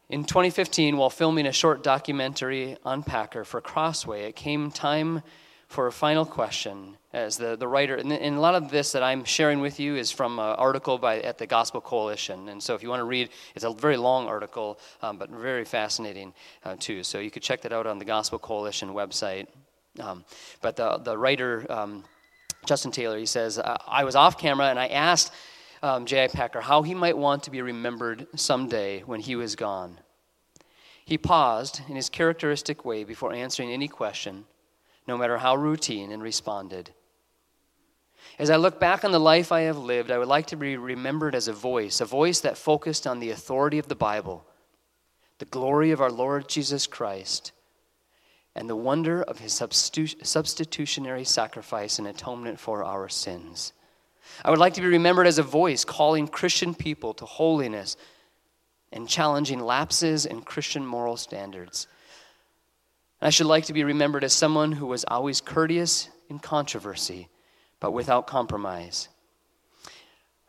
[0.08, 5.22] In 2015, while filming a short documentary on Packer for Crossway, it came time
[5.68, 9.02] for a final question as the, the writer and, and a lot of this that
[9.02, 12.74] i'm sharing with you is from an article by at the gospel coalition and so
[12.74, 16.32] if you want to read it's a very long article um, but very fascinating
[16.64, 19.46] uh, too so you could check that out on the gospel coalition website
[20.00, 20.24] um,
[20.62, 22.02] but the, the writer um,
[22.64, 25.34] justin taylor he says i was off camera and i asked
[25.82, 26.28] um, J.I.
[26.28, 29.98] Packer how he might want to be remembered someday when he was gone.
[31.04, 34.44] He paused in his characteristic way before answering any question,
[35.06, 36.90] no matter how routine, and responded.
[38.38, 40.76] As I look back on the life I have lived, I would like to be
[40.76, 44.46] remembered as a voice, a voice that focused on the authority of the Bible,
[45.38, 47.52] the glory of our Lord Jesus Christ,
[48.54, 53.72] and the wonder of his substitutionary sacrifice and atonement for our sins.
[54.44, 57.96] I would like to be remembered as a voice calling Christian people to holiness
[58.92, 61.86] and challenging lapses in Christian moral standards.
[63.20, 67.28] I should like to be remembered as someone who was always courteous in controversy,
[67.80, 69.08] but without compromise.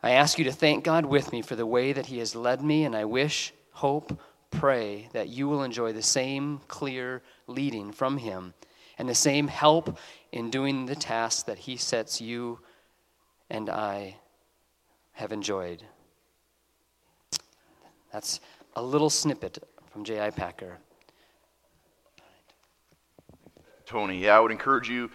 [0.02, 2.62] I ask you to thank God with me for the way that He has led
[2.62, 4.18] me, and I wish, hope,
[4.50, 8.54] pray that you will enjoy the same clear leading from Him
[8.98, 9.98] and the same help
[10.32, 12.60] in doing the tasks that He sets you
[13.50, 14.16] and I
[15.12, 15.82] have enjoyed.
[18.12, 18.40] That's
[18.76, 19.58] a little snippet
[19.92, 20.30] from J.I.
[20.30, 20.78] Packer.
[23.86, 25.10] Tony, yeah, I would encourage you.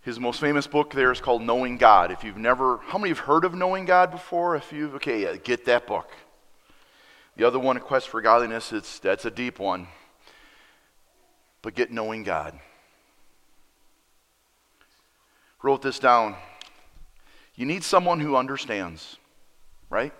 [0.00, 2.10] His most famous book there is called Knowing God.
[2.10, 4.56] If you've never, how many have heard of Knowing God before?
[4.56, 6.10] If you've, okay, yeah, get that book.
[7.36, 9.88] The other one, A Quest for Godliness, it's, that's a deep one.
[11.60, 12.58] But get Knowing God.
[15.62, 16.36] Wrote this down.
[17.56, 19.16] You need someone who understands,
[19.88, 20.12] right?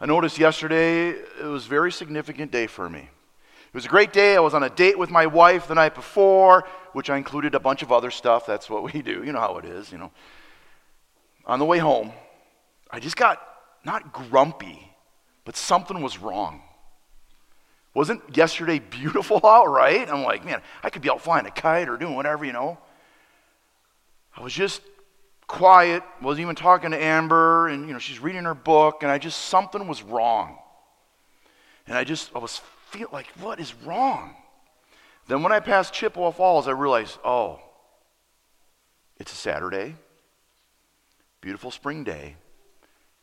[0.00, 3.00] I noticed yesterday it was a very significant day for me.
[3.00, 4.36] It was a great day.
[4.36, 7.60] I was on a date with my wife the night before, which I included a
[7.60, 8.46] bunch of other stuff.
[8.46, 9.24] That's what we do.
[9.24, 10.12] You know how it is, you know.
[11.46, 12.12] On the way home,
[12.90, 13.40] I just got
[13.84, 14.88] not grumpy,
[15.44, 16.62] but something was wrong.
[17.94, 20.08] Wasn't yesterday beautiful out, right?
[20.08, 22.78] I'm like, man, I could be out flying a kite or doing whatever, you know.
[24.36, 24.80] I was just
[25.52, 29.18] quiet, wasn't even talking to Amber, and you know, she's reading her book, and I
[29.18, 30.56] just something was wrong.
[31.86, 34.34] And I just I was feel like, what is wrong?
[35.28, 37.60] Then when I passed Chippewa Falls, I realized, oh,
[39.18, 39.94] it's a Saturday,
[41.42, 42.36] beautiful spring day,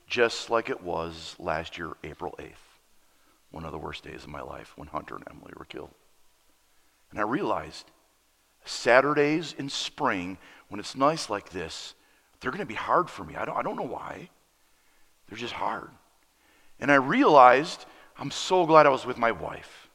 [0.08, 2.78] just like it was last year, April 8th,
[3.50, 5.92] one of the worst days of my life when Hunter and Emily were killed.
[7.10, 7.86] And I realized
[8.66, 11.96] Saturdays in spring, when it's nice like this,
[12.40, 13.36] they're going to be hard for me.
[13.36, 14.30] I don't, I don't know why.
[15.28, 15.90] They're just hard.
[16.80, 17.86] And I realized
[18.18, 19.90] I'm so glad I was with my wife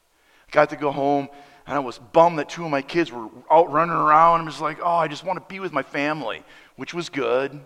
[0.47, 1.29] I got to go home,
[1.65, 4.41] and I was bummed that two of my kids were out running around.
[4.41, 6.43] I'm just like, oh, I just want to be with my family,
[6.75, 7.59] which was good.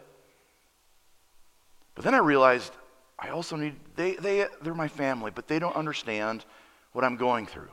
[1.96, 2.72] But then I realized
[3.18, 6.46] I also need, they, they, they're my family, but they don't understand
[6.94, 7.70] what I'm going through.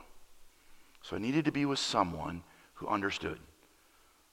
[1.01, 2.43] So I needed to be with someone
[2.73, 3.39] who understood.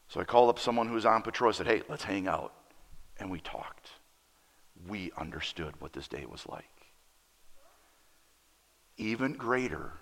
[0.09, 1.51] So I called up someone who was on patrol.
[1.51, 2.53] I said, hey, let's hang out.
[3.19, 3.91] And we talked.
[4.89, 6.65] We understood what this day was like.
[8.97, 9.93] Even greater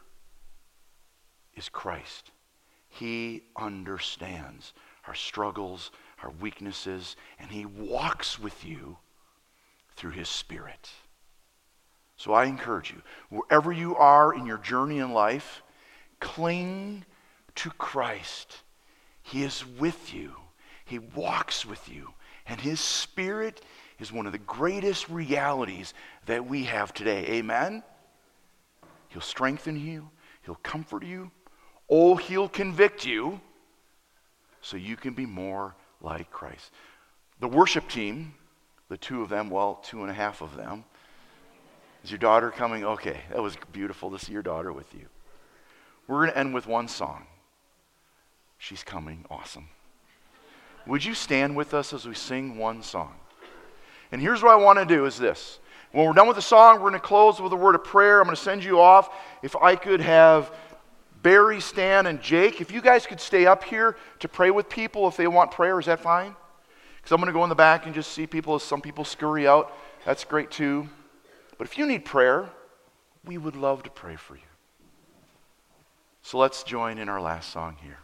[1.55, 2.31] is Christ.
[2.89, 4.73] He understands
[5.07, 5.91] our struggles,
[6.23, 8.99] our weaknesses, and He walks with you
[9.97, 10.91] through His Spirit.
[12.17, 15.63] So I encourage you, wherever you are in your journey in life,
[16.21, 17.05] cling
[17.57, 18.59] to Christ.
[19.23, 20.35] He is with you,
[20.85, 22.13] He walks with you,
[22.47, 23.63] and His Spirit
[23.99, 25.95] is one of the greatest realities
[26.27, 27.25] that we have today.
[27.27, 27.83] Amen?
[29.09, 30.11] He'll strengthen you,
[30.43, 31.31] He'll comfort you,
[31.89, 33.41] oh, He'll convict you
[34.61, 36.71] so you can be more like Christ.
[37.41, 38.35] The worship team,
[38.89, 40.85] the two of them, well, two and a half of them,
[42.05, 42.85] is your daughter coming?
[42.85, 45.07] Okay, that was beautiful to see your daughter with you.
[46.07, 47.27] We're going to end with one song.
[48.59, 49.25] She's coming.
[49.31, 49.69] Awesome.
[50.87, 53.15] Would you stand with us as we sing one song?
[54.11, 55.59] And here's what I want to do is this.
[55.93, 58.19] When we're done with the song, we're going to close with a word of prayer.
[58.19, 59.11] I'm going to send you off.
[59.43, 60.55] If I could have
[61.23, 65.07] Barry, Stan, and Jake, if you guys could stay up here to pray with people
[65.07, 66.35] if they want prayer, is that fine?
[66.97, 69.05] Because I'm going to go in the back and just see people as some people
[69.05, 69.73] scurry out.
[70.05, 70.89] That's great too.
[71.59, 72.49] But if you need prayer,
[73.25, 74.43] we would love to pray for you.
[76.23, 77.99] So let's join in our last song here.